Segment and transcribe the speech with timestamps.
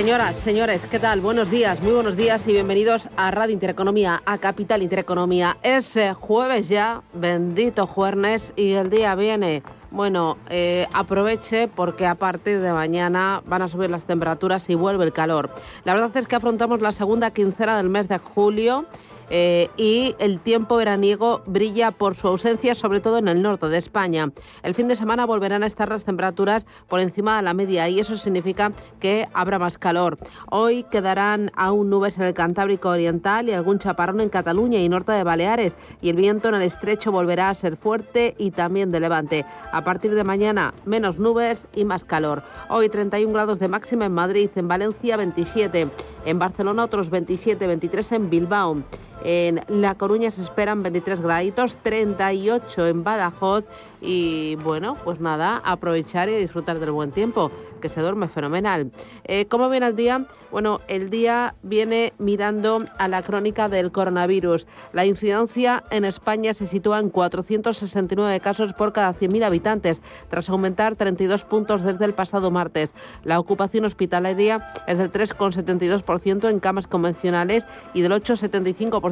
[0.00, 1.20] Señoras, señores, ¿qué tal?
[1.20, 5.58] Buenos días, muy buenos días y bienvenidos a Radio Intereconomía, a Capital Intereconomía.
[5.62, 9.62] Es eh, jueves ya, bendito jueves, y el día viene.
[9.90, 15.04] Bueno, eh, aproveche porque a partir de mañana van a subir las temperaturas y vuelve
[15.04, 15.50] el calor.
[15.84, 18.86] La verdad es que afrontamos la segunda quincena del mes de julio
[19.30, 23.78] eh, y el tiempo veraniego brilla por su ausencia, sobre todo en el norte de
[23.78, 24.32] España.
[24.62, 28.00] El fin de semana volverán a estar las temperaturas por encima de la media y
[28.00, 30.18] eso significa que habrá más calor.
[30.50, 35.12] Hoy quedarán aún nubes en el Cantábrico Oriental y algún chaparrón en Cataluña y norte
[35.12, 39.00] de Baleares y el viento en el estrecho volverá a ser fuerte y también de
[39.00, 39.46] levante.
[39.72, 42.42] A partir de mañana menos nubes y más calor.
[42.68, 45.88] Hoy 31 grados de máxima en Madrid, en Valencia 27,
[46.24, 48.82] en Barcelona otros 27, 23 en Bilbao.
[49.22, 53.64] En La Coruña se esperan 23 graditos, 38 en Badajoz
[54.00, 58.90] y bueno, pues nada, aprovechar y disfrutar del buen tiempo, que se duerme fenomenal.
[59.24, 60.26] Eh, ¿Cómo viene el día?
[60.50, 64.66] Bueno, el día viene mirando a la crónica del coronavirus.
[64.92, 70.96] La incidencia en España se sitúa en 469 casos por cada 100.000 habitantes, tras aumentar
[70.96, 72.90] 32 puntos desde el pasado martes.
[73.24, 79.09] La ocupación hospitalaria es del 3,72% en camas convencionales y del 8,75%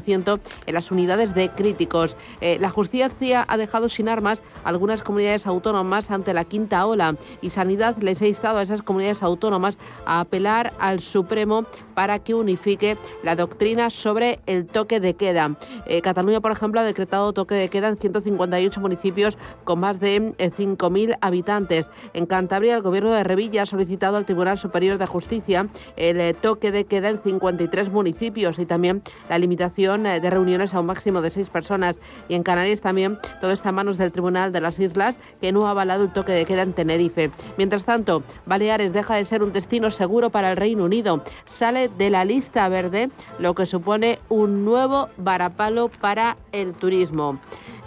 [0.67, 2.17] en las unidades de críticos.
[2.41, 7.51] Eh, la justicia ha dejado sin armas algunas comunidades autónomas ante la quinta ola y
[7.51, 11.67] Sanidad les ha instado a esas comunidades autónomas a apelar al Supremo
[11.99, 15.57] para que unifique la doctrina sobre el toque de queda.
[15.85, 20.33] Eh, Cataluña, por ejemplo, ha decretado toque de queda en 158 municipios con más de
[20.39, 21.91] 5.000 eh, habitantes.
[22.15, 25.67] En Cantabria, el gobierno de Revilla ha solicitado al Tribunal Superior de Justicia
[25.97, 30.81] el eh, toque de queda en 53 municipios y también la limitación de reuniones a
[30.81, 31.99] un máximo de seis personas.
[32.29, 35.67] Y en Canarias también todo está en manos del Tribunal de las Islas, que no
[35.67, 37.33] ha avalado el toque de queda en Tenerife.
[37.57, 41.25] Mientras tanto, Baleares deja de ser un destino seguro para el Reino Unido.
[41.47, 47.39] Sale de la lista verde, lo que supone un nuevo varapalo para el turismo.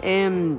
[0.02, 0.58] Em,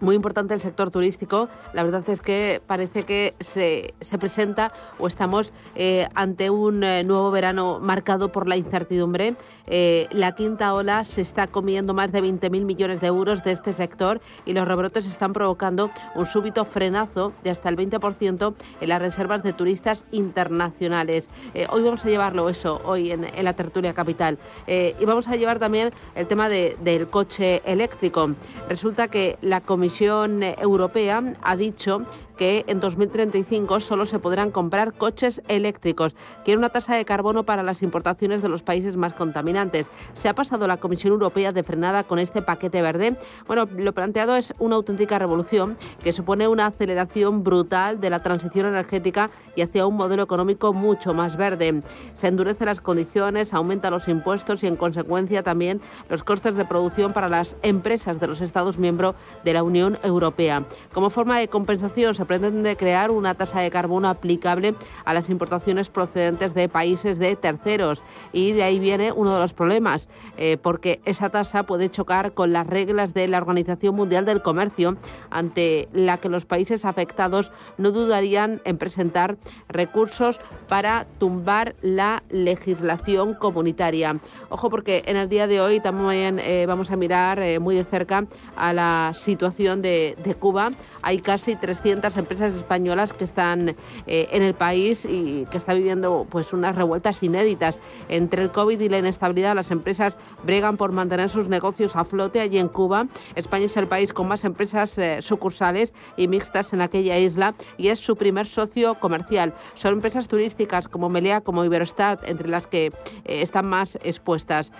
[0.00, 1.48] muy importante el sector turístico.
[1.72, 7.04] La verdad es que parece que se, se presenta o estamos eh, ante un eh,
[7.04, 9.36] nuevo verano marcado por la incertidumbre.
[9.66, 13.72] Eh, la quinta ola se está comiendo más de 20.000 millones de euros de este
[13.72, 19.00] sector y los rebrotes están provocando un súbito frenazo de hasta el 20% en las
[19.00, 21.28] reservas de turistas internacionales.
[21.70, 24.38] hoy vamos a llevarlo eso, hoy en, la tertulia capital.
[24.66, 28.34] y vamos a llevar también el tema del coche eléctrico.
[28.68, 32.06] Resulta que la Comisión Comisión Europea ha dicho
[32.40, 36.14] que en 2035 solo se podrán comprar coches eléctricos.
[36.42, 39.90] Quiere una tasa de carbono para las importaciones de los países más contaminantes.
[40.14, 43.18] ¿Se ha pasado la Comisión Europea de frenada con este paquete verde?
[43.46, 48.64] Bueno, lo planteado es una auténtica revolución que supone una aceleración brutal de la transición
[48.64, 51.82] energética y hacia un modelo económico mucho más verde.
[52.14, 57.12] Se endurecen las condiciones, aumentan los impuestos y en consecuencia también los costes de producción
[57.12, 59.14] para las empresas de los Estados miembros
[59.44, 60.64] de la Unión Europea.
[60.94, 65.88] Como forma de compensación se pretende crear una tasa de carbono aplicable a las importaciones
[65.88, 68.04] procedentes de países de terceros.
[68.32, 72.52] Y de ahí viene uno de los problemas, eh, porque esa tasa puede chocar con
[72.52, 74.96] las reglas de la Organización Mundial del Comercio,
[75.28, 79.36] ante la que los países afectados no dudarían en presentar
[79.68, 84.20] recursos para tumbar la legislación comunitaria.
[84.50, 87.82] Ojo porque en el día de hoy también eh, vamos a mirar eh, muy de
[87.82, 88.24] cerca
[88.54, 90.70] a la situación de, de Cuba.
[91.02, 93.76] Hay casi 300 empresas españolas que están
[94.06, 97.78] eh, en el país y que está viviendo pues unas revueltas inéditas.
[98.08, 102.40] Entre el COVID y la inestabilidad, las empresas bregan por mantener sus negocios a flote
[102.40, 103.06] allí en Cuba.
[103.34, 107.88] España es el país con más empresas eh, sucursales y mixtas en aquella isla y
[107.88, 109.54] es su primer socio comercial.
[109.74, 112.92] Son empresas turísticas como Melea, como Iberostat, entre las que eh,
[113.24, 114.72] están más expuestas.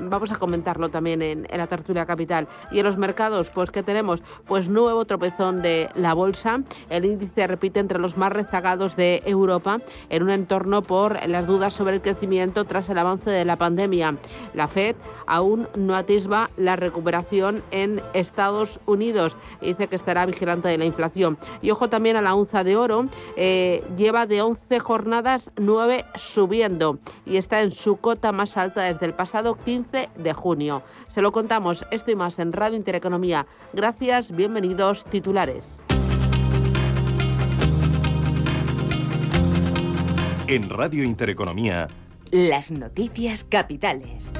[0.00, 2.48] vamos a comentarlo también en, en la tertulia capital.
[2.70, 4.22] Y en los mercados, pues ¿qué tenemos?
[4.46, 9.80] Pues nuevo tropezón de la bolsa el índice repite entre los más rezagados de Europa
[10.08, 14.16] en un entorno por las dudas sobre el crecimiento tras el avance de la pandemia.
[14.54, 14.96] La Fed
[15.26, 19.36] aún no atisba la recuperación en Estados Unidos.
[19.60, 21.38] Dice que estará vigilante de la inflación.
[21.62, 23.06] Y ojo también a la onza de oro.
[23.36, 29.06] Eh, lleva de 11 jornadas 9 subiendo y está en su cota más alta desde
[29.06, 30.82] el pasado 15 de junio.
[31.08, 33.46] Se lo contamos esto y más en Radio Intereconomía.
[33.72, 35.85] Gracias, bienvenidos titulares.
[40.48, 41.88] En Radio Intereconomía.
[42.30, 44.30] Las noticias capitales.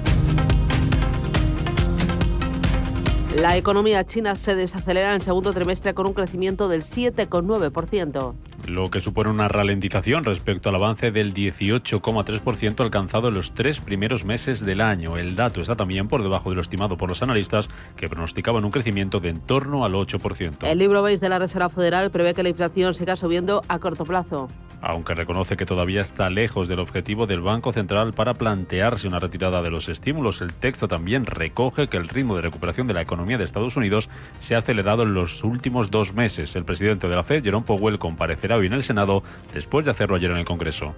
[3.35, 8.35] La economía china se desacelera en el segundo trimestre con un crecimiento del 7,9%.
[8.69, 14.25] Lo que supone una ralentización respecto al avance del 18,3% alcanzado en los tres primeros
[14.25, 15.17] meses del año.
[15.17, 18.71] El dato está también por debajo de lo estimado por los analistas, que pronosticaban un
[18.71, 20.59] crecimiento de en torno al 8%.
[20.69, 24.05] El libro BASE de la Reserva Federal prevé que la inflación siga subiendo a corto
[24.05, 24.47] plazo
[24.81, 29.63] aunque reconoce que todavía está lejos del objetivo del Banco Central para plantearse una retirada
[29.63, 30.41] de los estímulos.
[30.41, 34.09] El texto también recoge que el ritmo de recuperación de la economía de Estados Unidos
[34.39, 36.55] se ha acelerado en los últimos dos meses.
[36.57, 40.17] El presidente de la Fed, Jerome Powell, comparecerá hoy en el Senado después de hacerlo
[40.17, 40.95] ayer en el Congreso.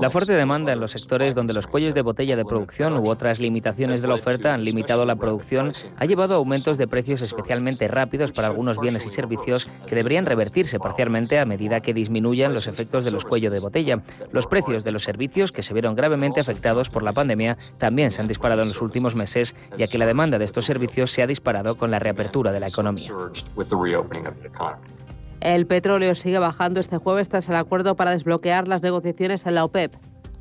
[0.00, 3.40] La fuerte demanda en los sectores donde los cuellos de botella de producción u otras
[3.40, 7.88] limitaciones de la oferta han limitado la producción ha llevado a aumentos de precios especialmente
[7.88, 12.66] rápidos para algunos bienes y servicios que deberían revertirse parcialmente a medida que disminuyan los
[12.66, 14.02] efectos de los cuellos de botella.
[14.30, 18.20] Los precios de los servicios que se vieron gravemente afectados por la pandemia también se
[18.20, 21.26] han disparado en los últimos meses, ya que la demanda de estos servicios se ha
[21.26, 23.10] disparado con la reapertura de la economía.
[25.42, 29.64] El petróleo sigue bajando este jueves tras el acuerdo para desbloquear las negociaciones en la
[29.64, 29.92] OPEP.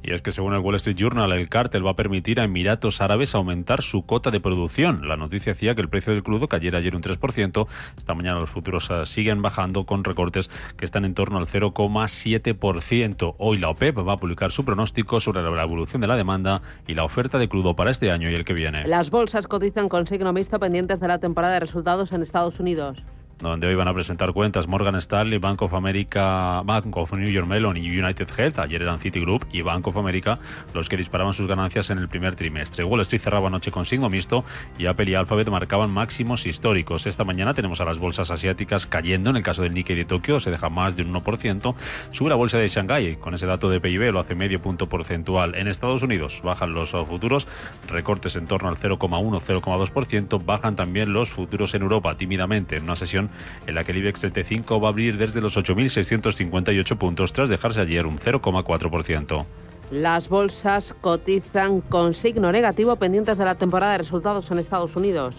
[0.03, 3.01] Y es que según el Wall Street Journal, el cártel va a permitir a Emiratos
[3.01, 5.07] Árabes aumentar su cota de producción.
[5.07, 7.67] La noticia hacía que el precio del crudo cayera ayer un 3%.
[7.97, 13.35] Esta mañana los futuros eh, siguen bajando con recortes que están en torno al 0,7%.
[13.39, 16.93] Hoy la OPEP va a publicar su pronóstico sobre la evolución de la demanda y
[16.93, 18.85] la oferta de crudo para este año y el que viene.
[18.87, 23.03] Las bolsas cotizan con signo mixto pendientes de la temporada de resultados en Estados Unidos
[23.49, 27.47] donde hoy van a presentar cuentas Morgan Stanley, Bank of America, Bank of New York
[27.47, 28.59] Mellon y United Health.
[28.59, 30.39] Ayer eran Citigroup y Bank of America
[30.73, 32.83] los que disparaban sus ganancias en el primer trimestre.
[32.83, 34.45] Wall Street cerraba anoche con signo mixto
[34.77, 37.07] y Apple y Alphabet marcaban máximos históricos.
[37.07, 39.31] Esta mañana tenemos a las bolsas asiáticas cayendo.
[39.31, 41.75] En el caso del Nikkei de Tokio se deja más de un 1%.
[42.11, 45.55] Sube la bolsa de Shanghái con ese dato de PIB, lo hace medio punto porcentual.
[45.55, 47.47] En Estados Unidos bajan los futuros,
[47.87, 50.45] recortes en torno al 0,1-0,2%.
[50.45, 53.30] Bajan también los futuros en Europa tímidamente en una sesión
[53.67, 57.81] en la que el IBEX 35 va a abrir desde los 8.658 puntos tras dejarse
[57.81, 59.45] ayer un 0,4%.
[59.91, 65.35] Las bolsas cotizan con signo negativo pendientes de la temporada de resultados en Estados Unidos.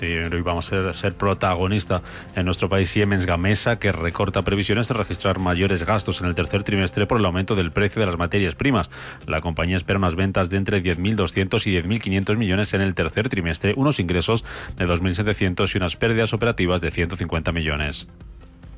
[0.00, 2.00] Sí, hoy vamos a ser, protagonista
[2.34, 6.62] en nuestro país Siemens Gamesa, que recorta previsiones de registrar mayores gastos en el tercer
[6.62, 8.88] trimestre por el aumento del precio de las materias primas.
[9.26, 13.74] La compañía espera unas ventas de entre 10.200 y 10.500 millones en el tercer trimestre,
[13.76, 14.42] unos ingresos
[14.78, 18.06] de 2.700 y unas pérdidas operativas de 150 millones.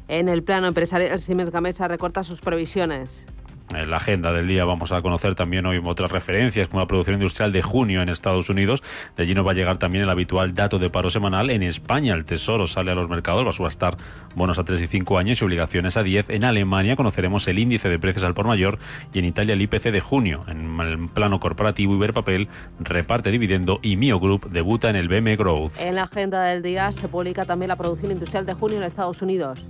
[0.08, 3.26] En el plano empresarial, Siemens Gamesa recorta sus previsiones.
[3.74, 7.14] En la agenda del día vamos a conocer también hoy otras referencias como la producción
[7.14, 8.82] industrial de junio en Estados Unidos.
[9.16, 11.50] De allí nos va a llegar también el habitual dato de paro semanal.
[11.50, 13.96] En España el Tesoro sale a los mercados, va a subastar
[14.34, 16.30] bonos a 3 y 5 años y obligaciones a 10.
[16.30, 18.78] En Alemania conoceremos el índice de precios al por mayor
[19.12, 20.44] y en Italia el IPC de junio.
[20.48, 22.48] En el plano corporativo, Iberpapel
[22.78, 25.80] reparte dividendo y Mio Group debuta en el BM Growth.
[25.80, 29.22] En la agenda del día se publica también la producción industrial de junio en Estados
[29.22, 29.62] Unidos.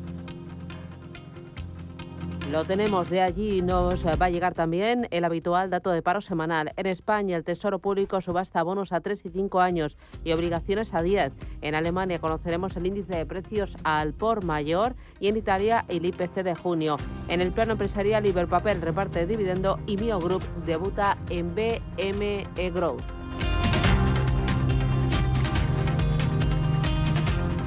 [2.53, 6.75] Lo tenemos de allí, nos va a llegar también el habitual dato de paro semanal.
[6.77, 11.01] En España el Tesoro Público subasta bonos a 3 y 5 años y obligaciones a
[11.01, 11.33] 10.
[11.63, 16.43] En Alemania conoceremos el índice de precios al por mayor y en Italia el IPC
[16.43, 16.99] de junio.
[17.29, 23.01] En el plano empresarial Iberpapel reparte dividendo y Mio Group debuta en BME Growth.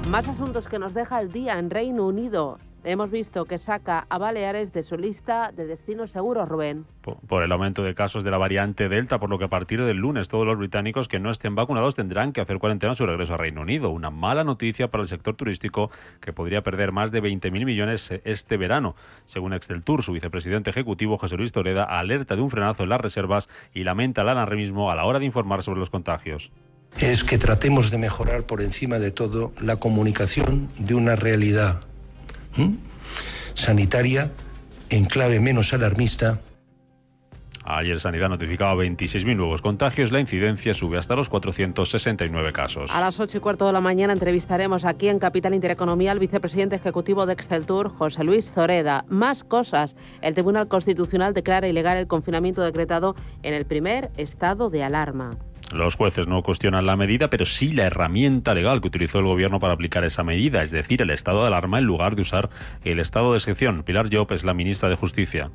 [0.09, 4.17] Más asuntos que nos deja el día en Reino Unido hemos visto que saca a
[4.17, 6.85] Baleares de su lista de destinos seguros, Rubén.
[7.01, 9.97] Por, el aumento de casos de la variante Delta, por lo que a partir del
[9.97, 13.33] lunes todos los británicos que no estén vacunados tendrán que hacer cuarentena a su regreso
[13.33, 13.89] a Reino Unido.
[13.89, 18.57] Una mala noticia para el sector turístico que podría perder más de 20.000 millones este
[18.57, 18.95] verano.
[19.25, 23.01] Según Excel Tour, su vicepresidente ejecutivo José Luis Toreda alerta de un frenazo en las
[23.01, 26.51] reservas y lamenta el alarmismo a la hora de informar sobre los contagios
[26.99, 31.81] es que tratemos de mejorar por encima de todo la comunicación de una realidad
[33.53, 34.31] sanitaria
[34.89, 36.39] en clave menos alarmista
[37.67, 42.91] Ayer Sanidad notificaba 26.000 nuevos contagios, la incidencia sube hasta los 469 casos.
[42.93, 46.75] A las 8 y cuarto de la mañana entrevistaremos aquí en Capital Intereconomía al vicepresidente
[46.75, 49.03] ejecutivo de Exceltur, José Luis Zoreda.
[49.09, 49.95] Más cosas.
[50.21, 55.31] El Tribunal Constitucional declara ilegal el confinamiento decretado en el primer estado de alarma.
[55.71, 59.59] Los jueces no cuestionan la medida, pero sí la herramienta legal que utilizó el gobierno
[59.59, 62.49] para aplicar esa medida, es decir, el estado de alarma en lugar de usar
[62.83, 63.83] el estado de excepción.
[63.83, 65.49] Pilar Llop es la ministra de Justicia.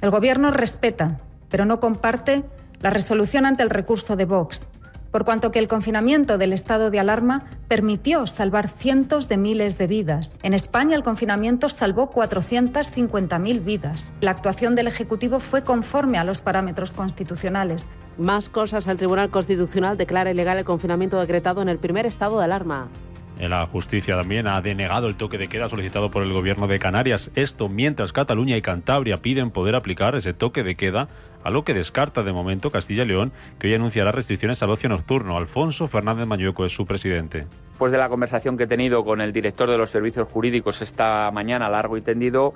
[0.00, 1.20] El gobierno respeta,
[1.50, 2.44] pero no comparte
[2.80, 4.68] la resolución ante el recurso de Vox
[5.12, 9.86] por cuanto que el confinamiento del estado de alarma permitió salvar cientos de miles de
[9.86, 10.40] vidas.
[10.42, 14.14] En España el confinamiento salvó 450.000 vidas.
[14.20, 17.88] La actuación del Ejecutivo fue conforme a los parámetros constitucionales.
[18.18, 22.44] Más cosas, el Tribunal Constitucional declara ilegal el confinamiento decretado en el primer estado de
[22.44, 22.88] alarma.
[23.38, 27.30] La justicia también ha denegado el toque de queda solicitado por el gobierno de Canarias.
[27.34, 31.08] Esto mientras Cataluña y Cantabria piden poder aplicar ese toque de queda
[31.44, 34.88] a lo que descarta de momento Castilla y León, que hoy anunciará restricciones al ocio
[34.88, 35.36] nocturno.
[35.36, 37.46] Alfonso Fernández Mañueco es su presidente.
[37.70, 41.30] Después de la conversación que he tenido con el director de los servicios jurídicos esta
[41.32, 42.54] mañana, largo y tendido,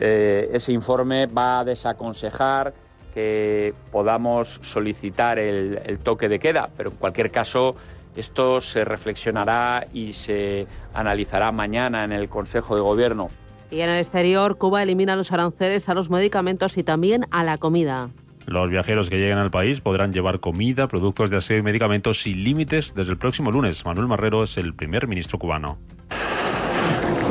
[0.00, 2.74] eh, ese informe va a desaconsejar
[3.12, 7.76] que podamos solicitar el, el toque de queda, pero en cualquier caso
[8.16, 13.30] esto se reflexionará y se analizará mañana en el Consejo de Gobierno.
[13.70, 17.58] Y en el exterior, Cuba elimina los aranceles a los medicamentos y también a la
[17.58, 18.10] comida.
[18.46, 22.44] Los viajeros que lleguen al país podrán llevar comida, productos de aseo y medicamentos sin
[22.44, 23.84] límites desde el próximo lunes.
[23.84, 25.78] Manuel Marrero es el primer ministro cubano.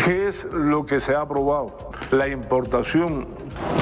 [0.03, 1.91] ¿Qué es lo que se ha aprobado?
[2.11, 3.27] La importación,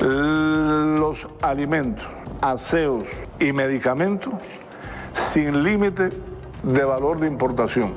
[0.02, 2.06] los alimentos,
[2.42, 3.06] aseos
[3.40, 4.34] y medicamentos
[5.14, 6.10] sin límite
[6.64, 7.94] de valor de importación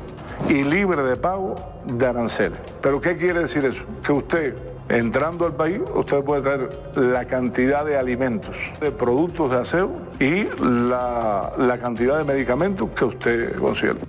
[0.48, 2.58] y libre de pago de aranceles.
[2.80, 3.84] ¿Pero qué quiere decir eso?
[4.02, 4.56] Que usted,
[4.88, 10.44] entrando al país, usted puede traer la cantidad de alimentos, de productos de aseo y
[10.60, 14.00] la, la cantidad de medicamentos que usted considere.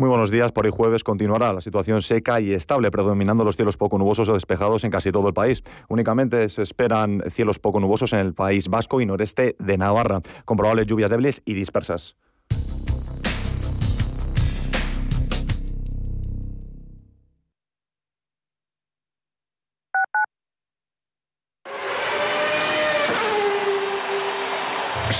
[0.00, 0.50] Muy buenos días.
[0.50, 4.32] Por hoy jueves continuará la situación seca y estable, predominando los cielos poco nubosos o
[4.32, 5.62] despejados en casi todo el país.
[5.90, 10.56] Únicamente se esperan cielos poco nubosos en el País Vasco y noreste de Navarra, con
[10.56, 12.16] probables lluvias débiles y dispersas.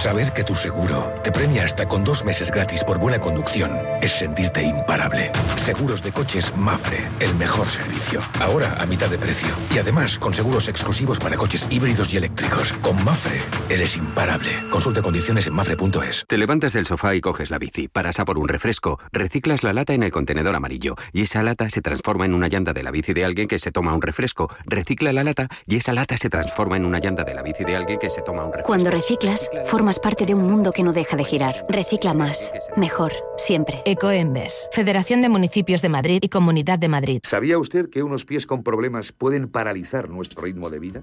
[0.01, 4.13] Saber que tu seguro te premia hasta con dos meses gratis por buena conducción es
[4.13, 5.31] sentirte imparable.
[5.59, 8.23] Seguros de coches Mafre, el mejor servicio.
[8.41, 9.51] Ahora a mitad de precio.
[9.75, 12.73] Y además con seguros exclusivos para coches híbridos y eléctricos.
[12.81, 14.71] Con Mafre eres imparable.
[14.71, 16.25] Consulta condiciones en mafre.es.
[16.27, 17.89] Te levantas del sofá y coges la bici.
[17.89, 18.99] Paras a por un refresco.
[19.13, 20.95] Reciclas la lata en el contenedor amarillo.
[21.13, 23.71] Y esa lata se transforma en una llanta de la bici de alguien que se
[23.71, 24.49] toma un refresco.
[24.65, 27.77] Recicla la lata y esa lata se transforma en una llanta de la bici de
[27.77, 28.67] alguien que se toma un refresco.
[28.67, 29.51] Cuando reciclas,
[29.91, 31.67] formas parte de un mundo que no deja de girar.
[31.69, 33.83] Recicla más, mejor, siempre.
[33.85, 37.21] Ecoembes, Federación de Municipios de Madrid y Comunidad de Madrid.
[37.25, 41.03] ¿Sabía usted que unos pies con problemas pueden paralizar nuestro ritmo de vida?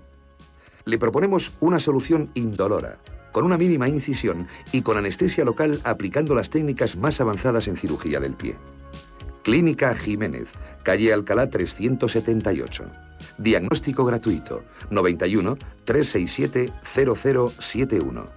[0.86, 2.98] Le proponemos una solución indolora,
[3.34, 8.22] con una mínima incisión y con anestesia local aplicando las técnicas más avanzadas en cirugía
[8.22, 8.56] del pie.
[9.44, 10.53] Clínica Jiménez,
[10.84, 12.86] calle Alcalá 378.
[13.38, 18.37] Diagnóstico gratuito 91 367 0071.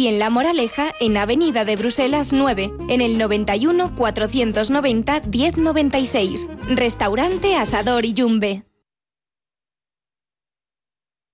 [0.00, 6.48] y en La Moraleja, en Avenida de Bruselas 9, en el 91 490 1096.
[6.70, 8.64] Restaurante Asador y Yumbe.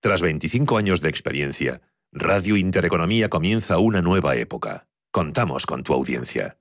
[0.00, 1.80] Tras 25 años de experiencia,
[2.10, 4.88] Radio Intereconomía comienza una nueva época.
[5.12, 6.58] Contamos con tu audiencia.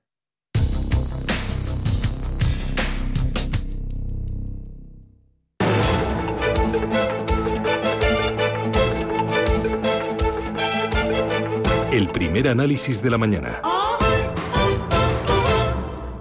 [11.96, 13.62] El primer análisis de la mañana.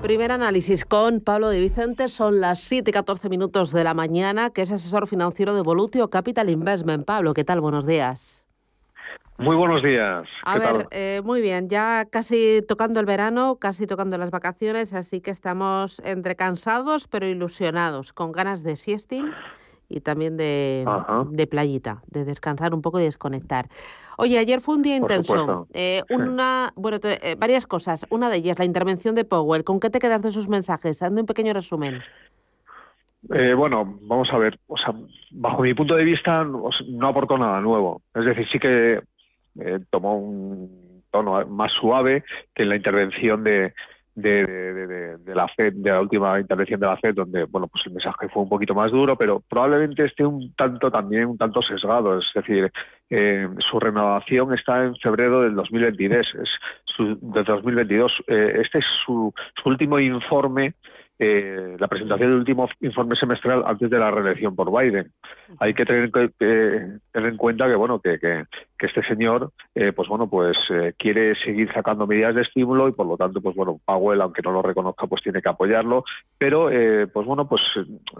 [0.02, 2.08] Primer análisis con Pablo de Vicente.
[2.08, 6.10] Son las 7 y 14 minutos de la mañana, que es asesor financiero de Volutio
[6.10, 7.06] Capital Investment.
[7.06, 7.60] Pablo, ¿qué tal?
[7.60, 8.48] Buenos días.
[9.38, 10.26] Muy buenos días.
[10.46, 15.20] A ver, eh, muy bien, ya casi tocando el verano, casi tocando las vacaciones, así
[15.20, 19.30] que estamos entre cansados pero ilusionados, con ganas de siesting
[19.90, 20.86] y también de,
[21.32, 23.68] de playita, de descansar un poco y desconectar.
[24.18, 25.68] Oye, ayer fue un día intenso.
[25.74, 28.06] Eh, una, bueno, eh, varias cosas.
[28.10, 29.64] Una de ellas, la intervención de Powell.
[29.64, 31.02] ¿Con qué te quedas de sus mensajes?
[31.02, 32.02] Hazme un pequeño resumen.
[33.34, 34.60] Eh, bueno, vamos a ver.
[34.68, 34.94] O sea,
[35.32, 38.02] bajo mi punto de vista, no aportó nada nuevo.
[38.14, 39.02] Es decir, sí que
[39.60, 43.74] eh, tomó un tono más suave que en la intervención de,
[44.16, 48.30] de, la FED, de la última intervención de la FED, donde bueno, pues el mensaje
[48.30, 52.18] fue un poquito más duro, pero probablemente esté un tanto también un tanto sesgado.
[52.18, 52.72] Es decir,
[53.10, 56.50] eh, su renovación está en febrero del 2023, es
[56.86, 58.24] su, del 2022.
[58.28, 60.74] Eh, este es su, su último informe
[61.18, 65.14] eh, la presentación del último informe semestral antes de la reelección por Biden.
[65.60, 68.44] Hay que tener, tener en cuenta que bueno que, que,
[68.80, 73.06] este señor eh, pues bueno pues eh, quiere seguir sacando medidas de estímulo y por
[73.06, 76.04] lo tanto pues bueno Powell aunque no lo reconozca pues tiene que apoyarlo
[76.38, 76.70] pero
[77.12, 77.62] pues bueno pues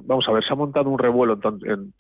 [0.04, 1.40] vamos a ver se ha montado un revuelo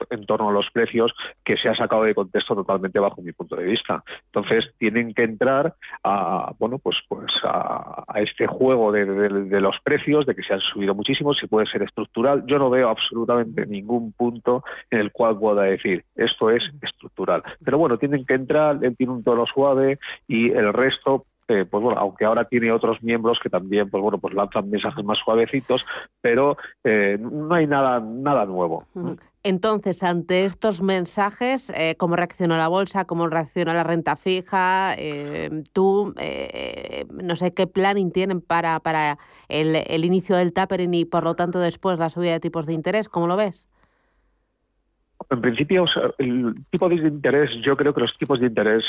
[0.10, 3.56] en, torno a los precios que se ha sacado de contexto totalmente bajo mi punto
[3.56, 9.62] de vista entonces tienen que entrar a bueno pues pues a, este juego de, de
[9.62, 12.44] los precios de que se han subido muchísimo, si puede ser estructural.
[12.46, 17.44] Yo no veo absolutamente ningún punto en el cual pueda decir esto es estructural.
[17.64, 18.34] Pero bueno, tienen que
[18.82, 23.04] él tiene un tono suave y el resto eh, pues bueno, aunque ahora tiene otros
[23.04, 25.86] miembros que también, pues bueno, pues lanzan mensajes más suavecitos,
[26.22, 28.86] pero eh, no hay nada, nada nuevo.
[29.44, 33.06] Entonces, ante estos mensajes, eh, ¿cómo reacciona la bolsa?
[33.06, 34.96] ¿Cómo reacciona la renta fija?
[34.98, 36.16] Eh, ¿Tú,
[37.12, 41.60] no sé qué planning tienen para, para el, inicio del tapering y, por lo tanto,
[41.60, 43.08] después la subida de tipos de interés?
[43.08, 43.68] ¿Cómo lo ves?
[45.30, 45.86] En principio,
[46.18, 48.84] el tipo de interés, yo creo que los tipos de interés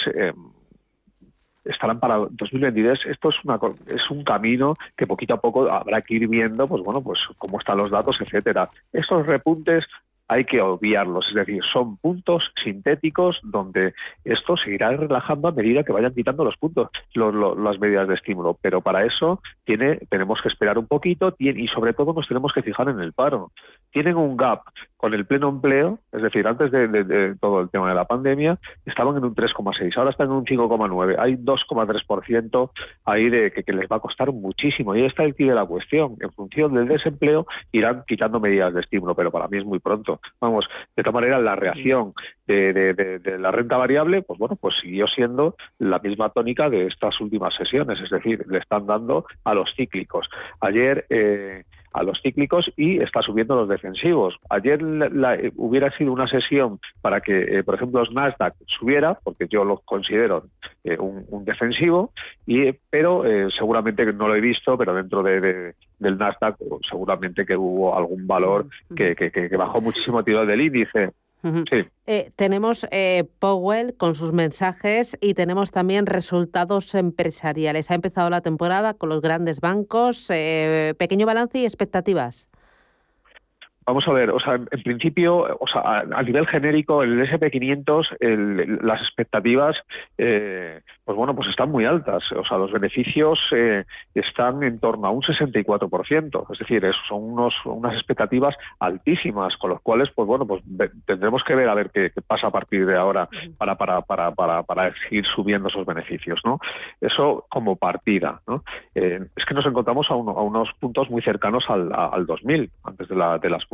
[1.67, 3.07] estarán para 2023.
[3.07, 6.83] Esto es, una, es un camino que poquito a poco habrá que ir viendo, pues
[6.83, 8.71] bueno, pues cómo están los datos, etcétera.
[8.93, 9.85] Estos repuntes
[10.29, 15.85] hay que obviarlos, es decir, son puntos sintéticos donde esto se irá relajando a medida
[15.85, 18.59] que vayan quitando los puntos, las medidas de estímulo.
[18.61, 22.63] Pero para eso tiene, tenemos que esperar un poquito y sobre todo nos tenemos que
[22.63, 23.53] fijar en el paro.
[23.93, 24.63] Tienen un gap
[25.07, 29.17] con el pleno empleo, es decir, antes de, todo el tema de la pandemia, estaban
[29.17, 31.15] en un 3,6, ahora están en un 5,9.
[31.17, 32.71] Hay 2,3%
[33.05, 34.97] ahí de que, les va a costar muchísimo.
[34.97, 36.17] Y está el key de la cuestión.
[36.19, 40.19] En función del desempleo irán quitando medidas de estímulo, pero para mí es muy pronto.
[40.41, 42.13] Vamos, de esta manera la reacción
[42.49, 47.55] de, la renta variable, pues bueno, pues siguió siendo la misma tónica de estas últimas
[47.55, 50.29] sesiones, es decir, le están dando a los cíclicos.
[50.61, 51.63] Ayer eh,
[51.97, 54.37] a los cíclicos y está subiendo los defensivos.
[54.51, 54.81] Ayer
[55.57, 59.79] hubiera sido una sesión para que, eh, por ejemplo, los Nasdaq subiera, porque yo lo
[59.79, 60.45] considero
[60.85, 62.13] eh, un, defensivo,
[62.47, 63.25] y, pero
[63.57, 66.57] seguramente no lo he visto, pero dentro de, del Nasdaq
[66.89, 71.13] seguramente que hubo algún valor que, que, bajó muchísimo tiro del índice.
[72.07, 77.91] Eh, tenemos eh, Powell con sus mensajes y tenemos también resultados empresariales.
[77.91, 80.29] Ha empezado la temporada con los grandes bancos.
[80.31, 82.49] Eh, pequeño balance y expectativas.
[83.87, 89.01] Vamos a ver, o sea, en principio, o sea, a, nivel genérico, el SP500, las
[89.01, 89.77] expectativas,
[90.19, 92.25] eh, pues bueno, pues están muy altas.
[92.33, 96.53] O sea, los beneficios eh, están en torno a un 64%.
[96.53, 100.63] Es decir, son unos, unas expectativas altísimas, con los cuales, pues bueno, pues
[101.07, 104.63] tendremos que ver a ver qué, pasa a partir de ahora para, para, para, para,
[104.65, 106.59] para seguir subiendo esos beneficios, ¿no?
[107.01, 108.65] Eso como partida, ¿no?
[108.95, 113.09] Eh, es que nos encontramos a, a, unos puntos muy cercanos al, al 2000, antes
[113.09, 113.65] de, la, de las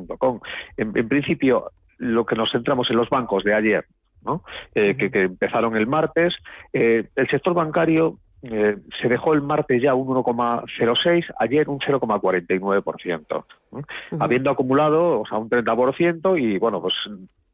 [0.76, 3.86] en, principio, lo que nos centramos en los bancos de ayer,
[4.74, 6.34] eh, que, empezaron el martes,
[6.72, 13.44] eh, el sector bancario eh, se dejó el martes ya un 1,06, ayer un 0,49%,
[14.18, 16.94] habiendo acumulado o sea, un 30% y bueno, pues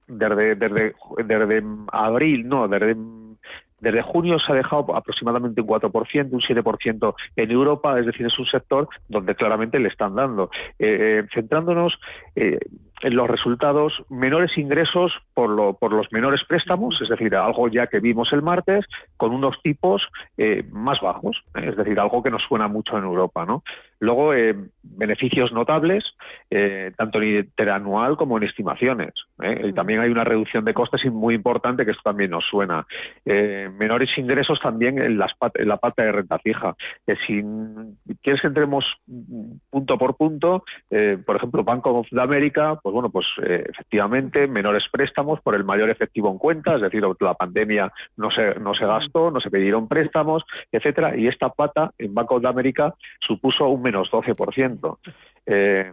[0.06, 2.96] desde, desde, desde abril, no, desde
[3.80, 8.38] desde junio se ha dejado aproximadamente un 4%, un 7% en Europa, es decir, es
[8.38, 10.50] un sector donde claramente le están dando.
[10.78, 11.98] Eh, eh, centrándonos
[12.34, 12.58] eh,
[13.02, 18.00] los resultados, menores ingresos por, lo, por los menores préstamos, es decir, algo ya que
[18.00, 18.84] vimos el martes,
[19.16, 20.08] con unos tipos
[20.70, 23.44] más bajos, es decir, algo que nos suena mucho en Europa.
[23.44, 23.62] ¿no?
[24.00, 24.32] Luego,
[24.82, 26.04] beneficios notables,
[26.50, 29.12] eh, tanto en interanual como en estimaciones.
[29.42, 29.66] ¿eh?
[29.68, 32.86] Y también hay una reducción de costes muy importante, que esto también nos suena.
[33.24, 36.76] Eh, menores ingresos también en, las, en la parte de renta fija.
[37.26, 37.42] si
[38.22, 38.86] quieres que entremos
[39.70, 40.64] punto por punto,
[41.26, 43.26] por ejemplo, Banco de América, pues bueno, pues
[43.68, 48.54] efectivamente menores préstamos por el mayor efectivo en cuenta, es decir, la pandemia no se,
[48.54, 52.94] no se gastó, no se pidieron préstamos, etcétera, y esta pata en Banco de América
[53.20, 54.98] supuso un menos 12%.
[55.44, 55.92] Eh,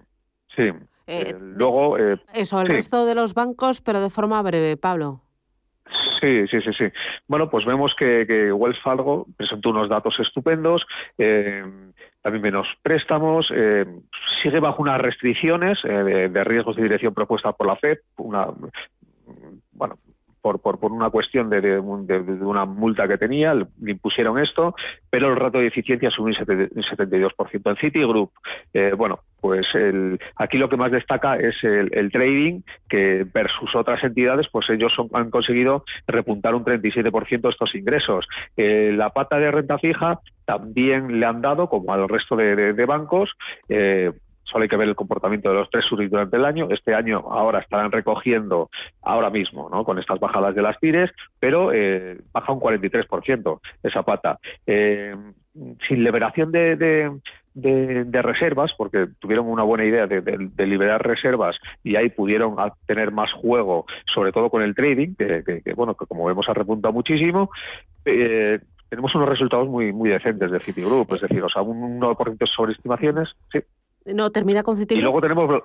[0.55, 0.63] sí.
[0.63, 0.73] Eh,
[1.07, 1.97] eh, luego.
[2.33, 5.19] eso, el resto de los bancos, pero de forma breve, Pablo.
[6.19, 6.85] Sí, sí, sí, sí.
[7.27, 10.85] Bueno, pues vemos que, que Wells Fargo presentó unos datos estupendos,
[12.21, 13.47] también menos préstamos,
[14.41, 18.47] sigue bajo unas restricciones de, de, riesgos de dirección propuesta por la FED, una,
[19.71, 19.97] bueno,
[20.45, 24.75] por, por, por una cuestión de, de, una multa que tenía, le impusieron esto,
[25.09, 27.69] pero el rato de eficiencia subió un 72%.
[27.71, 28.29] En Citigroup,
[28.71, 34.03] eh, bueno, pues el, aquí lo que más destaca es el, trading, que versus otras
[34.03, 38.27] entidades, pues ellos han conseguido repuntar un 37% estos ingresos.
[38.55, 43.31] Eh, la pata de renta fija también le han dado, como al resto de, bancos,
[43.67, 44.11] eh,
[44.45, 46.67] Solo hay que ver el comportamiento de los tres suris durante el año.
[46.69, 48.69] Este año ahora estarán recogiendo,
[49.01, 49.83] ahora mismo, ¿no?
[49.83, 54.39] con estas bajadas de las tires, pero eh, baja un 43% esa pata.
[54.65, 55.15] Eh,
[55.87, 56.75] sin liberación de,
[57.55, 62.55] de, reservas, porque tuvieron una buena idea de, liberar reservas y ahí pudieron
[62.85, 66.93] tener más juego, sobre todo con el trading, que, bueno, que como vemos ha repuntado
[66.93, 67.49] muchísimo.
[68.03, 72.47] Eh, tenemos unos resultados muy muy decentes de Citigroup, es decir, o sea, un 1%
[72.47, 73.59] sobre estimaciones, sí.
[74.05, 74.99] No, termina con Citigroup.
[74.99, 75.63] Y luego tenemos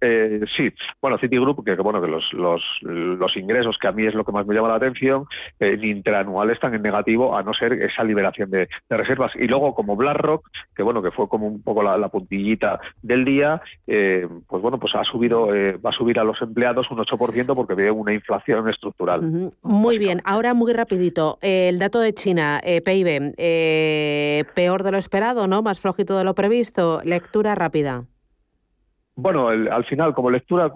[0.00, 4.14] eh, sí, bueno, Citigroup, que, bueno, que los, los, los, ingresos, que a mí es
[4.14, 5.26] lo que más me llama la atención,
[5.60, 9.32] eh, interanual están en negativo, a no ser esa liberación de, reservas.
[9.36, 13.60] Y luego, como BlackRock, que bueno, que fue como un poco la, puntillita del día,
[13.86, 17.54] eh, pues bueno, pues ha subido, eh, va a subir a los empleados un 8%
[17.54, 19.52] porque ve una inflación estructural.
[19.62, 23.34] Muy bien, ahora muy rapidito, el dato de China, PIB,
[24.54, 25.62] peor de lo esperado, ¿no?
[25.62, 27.00] Más flojito de lo previsto.
[27.04, 28.04] Lectura rápida.
[29.16, 30.72] Bueno, al final, como lectura,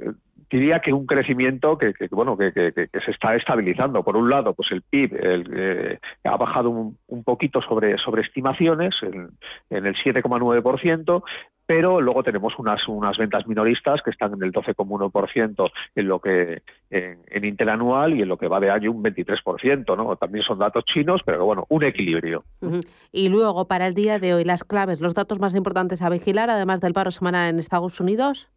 [0.00, 0.12] eh,
[0.58, 4.02] diría que un crecimiento que, bueno que, se está estabilizando.
[4.02, 9.30] Por un lado, pues el PIB eh, ha bajado un, poquito sobre, sobre estimaciones en,
[9.70, 11.22] en el 7,9%,
[11.66, 16.62] pero luego tenemos unas, unas ventas minoristas que están en el 12,1% en lo que
[16.90, 20.16] en, interanual y en lo que va de año un 23%, ¿no?
[20.16, 22.44] También son datos chinos, pero bueno, un equilibrio.
[23.10, 26.50] Y luego para el día de hoy las claves, los datos más importantes a vigilar,
[26.50, 28.48] además del paro semanal en Estados Unidos.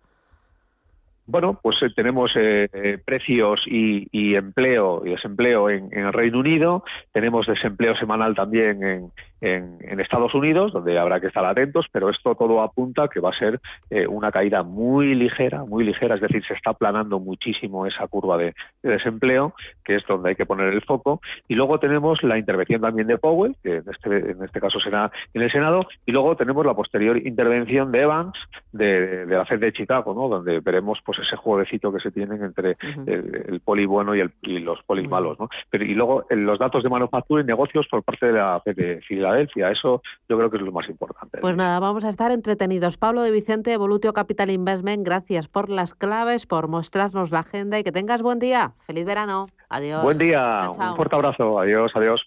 [1.28, 6.84] Bueno, pues eh, tenemos eh, eh, precios y, empleo y desempleo en, el Reino Unido,
[7.12, 12.62] tenemos desempleo semanal también en, Estados Unidos, donde habrá que estar atentos, pero esto todo
[12.62, 13.60] apunta que va a ser
[14.08, 18.54] una caída muy ligera, muy ligera, es decir, se está aplanando muchísimo esa curva de,
[18.84, 23.08] desempleo, que es donde hay que poner el foco, y luego tenemos la intervención también
[23.08, 26.65] de Powell, que en este, en este caso será en el Senado, y luego tenemos
[26.65, 28.34] la posterior intervención de Evans
[28.71, 30.28] de, la Fed de Chicago, ¿no?
[30.28, 34.32] donde veremos pues ese jueguecito que se tienen entre el, poli bueno y, el,
[34.63, 35.39] los polis malos.
[35.39, 35.50] ¿no?
[35.69, 39.72] Pero, y luego los datos de manufactura y negocios por parte de la de Filadelfia.
[39.72, 41.40] Eso yo creo que es lo más importante.
[41.40, 42.98] Pues nada, vamos a estar entretenidos.
[42.98, 47.84] Pablo de Vicente, Evolutio Capital Investment, gracias por las claves, por mostrarnos la agenda y
[47.84, 48.74] que tengas buen día.
[48.86, 49.48] Feliz verano.
[49.70, 50.04] Adiós.
[50.04, 50.70] Buen día.
[50.70, 51.60] Un fuerte abrazo.
[51.60, 52.22] Adiós, adiós.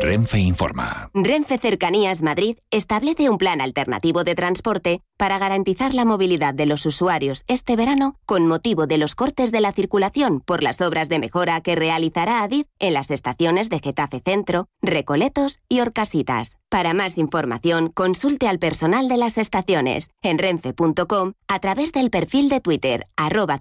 [0.00, 1.10] Renfe informa.
[1.12, 6.86] Renfe Cercanías Madrid establece un plan alternativo de transporte para garantizar la movilidad de los
[6.86, 11.18] usuarios este verano con motivo de los cortes de la circulación por las obras de
[11.18, 16.56] mejora que realizará Adif en las estaciones de Getafe Centro, Recoletos y Orcasitas.
[16.70, 22.48] Para más información, consulte al personal de las estaciones en renfe.com a través del perfil
[22.48, 23.60] de Twitter arroba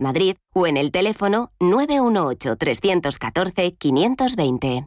[0.00, 4.86] Madrid o en el teléfono 918 314 520.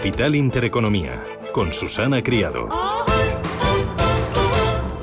[0.00, 2.70] Capital Intereconomía, con Susana Criado.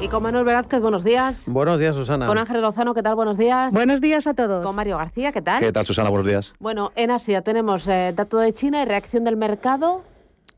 [0.02, 1.48] Y con Manuel Velázquez, buenos días.
[1.48, 2.26] Buenos días, Susana.
[2.26, 3.14] Con Ángel Lozano, ¿qué tal?
[3.14, 3.72] Buenos días.
[3.72, 4.66] Buenos días a todos.
[4.66, 5.60] Con Mario García, ¿qué tal?
[5.60, 6.10] ¿Qué tal, Susana?
[6.10, 6.56] Buenos días.
[6.58, 10.02] Bueno, en Asia tenemos eh, dato de China y reacción del mercado.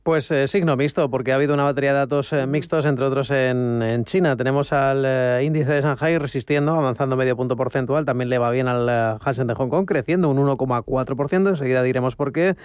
[0.03, 3.29] Pues eh, signo mixto, porque ha habido una batería de datos eh, mixtos, entre otros
[3.31, 4.37] en, en China.
[4.37, 8.05] Tenemos al eh, índice de Shanghai resistiendo, avanzando medio punto porcentual.
[8.05, 11.49] También le va bien al eh, Hansen de Hong Kong, creciendo un 1,4%.
[11.49, 12.55] Enseguida diremos por qué.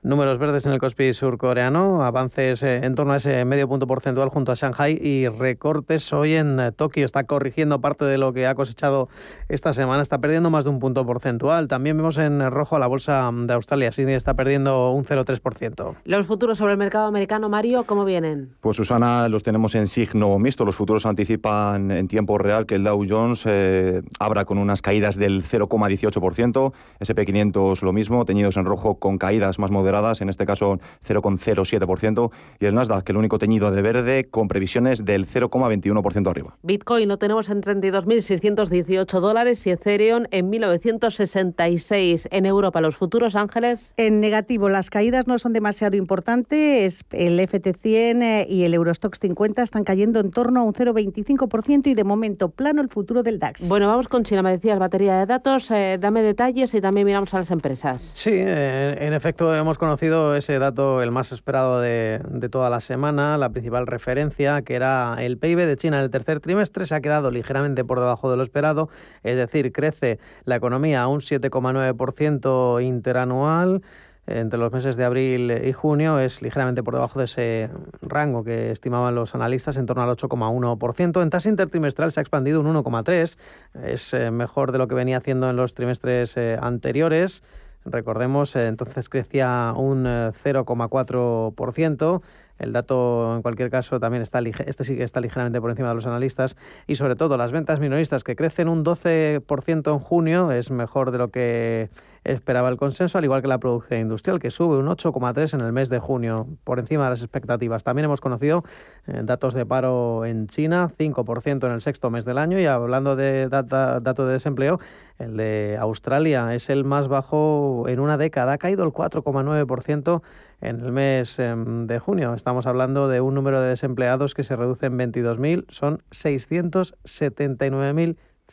[0.00, 4.28] Números verdes en el Kospi surcoreano, avances eh, en torno a ese medio punto porcentual
[4.28, 7.04] junto a Shanghai y recortes hoy en eh, Tokio.
[7.04, 9.08] Está corrigiendo parte de lo que ha cosechado
[9.48, 11.66] esta semana, está perdiendo más de un punto porcentual.
[11.66, 15.96] También vemos en rojo a la bolsa de Australia, Sydney está perdiendo un 0,3%.
[16.04, 18.50] Los futuros sobre el mercado americano, Mario, ¿cómo vienen?
[18.60, 20.64] Pues Susana, los tenemos en signo mixto.
[20.64, 25.16] Los futuros anticipan en tiempo real que el Dow Jones eh, abra con unas caídas
[25.16, 30.78] del 0,18%, SP500 lo mismo, teñidos en rojo con caídas más moderadas, en este caso
[31.06, 36.56] 0,07%, y el Nasdaq, que el único teñido de verde, con previsiones del 0,21% arriba.
[36.62, 42.28] Bitcoin lo tenemos en 32.618 dólares y Ethereum en 1966.
[42.30, 43.94] En Europa, los futuros ángeles.
[43.96, 47.04] En negativo, las caídas no son demasiado importantes.
[47.10, 51.94] El FT100 eh, y el Eurostox 50 están cayendo en torno a un 0,25% y
[51.94, 53.68] de momento plano el futuro del DAX.
[53.68, 54.42] Bueno, vamos con China.
[54.42, 55.70] Me decías batería de datos.
[55.70, 58.10] Eh, dame detalles y también miramos a las empresas.
[58.14, 62.80] Sí, eh, en efecto hemos conocido ese dato, el más esperado de, de toda la
[62.80, 66.94] semana, la principal referencia, que era el PIB de China en el tercer trimestre, se
[66.94, 68.88] ha quedado ligeramente por debajo de lo esperado,
[69.22, 73.82] es decir, crece la economía a un 7,9% interanual
[74.28, 77.70] entre los meses de abril y junio es ligeramente por debajo de ese
[78.02, 81.22] rango que estimaban los analistas, en torno al 8,1%.
[81.22, 83.36] En tasa intertrimestral se ha expandido un 1,3%,
[83.84, 87.42] es eh, mejor de lo que venía haciendo en los trimestres eh, anteriores.
[87.84, 92.22] Recordemos, eh, entonces crecía un eh, 0,4%.
[92.58, 95.94] El dato, en cualquier caso, también está este sí que está ligeramente por encima de
[95.94, 96.56] los analistas.
[96.86, 101.18] Y sobre todo, las ventas minoristas que crecen un 12% en junio es mejor de
[101.18, 101.88] lo que
[102.24, 105.72] esperaba el consenso, al igual que la producción industrial, que sube un 8,3 en el
[105.72, 107.84] mes de junio, por encima de las expectativas.
[107.84, 108.64] También hemos conocido
[109.06, 112.58] eh, datos de paro en China, 5% en el sexto mes del año.
[112.58, 114.78] Y hablando de data, dato de desempleo,
[115.18, 120.22] el de Australia es el más bajo en una década, ha caído el 4,9%
[120.60, 122.34] en el mes eh, de junio.
[122.34, 126.02] Estamos hablando de un número de desempleados que se reduce en 22.000, son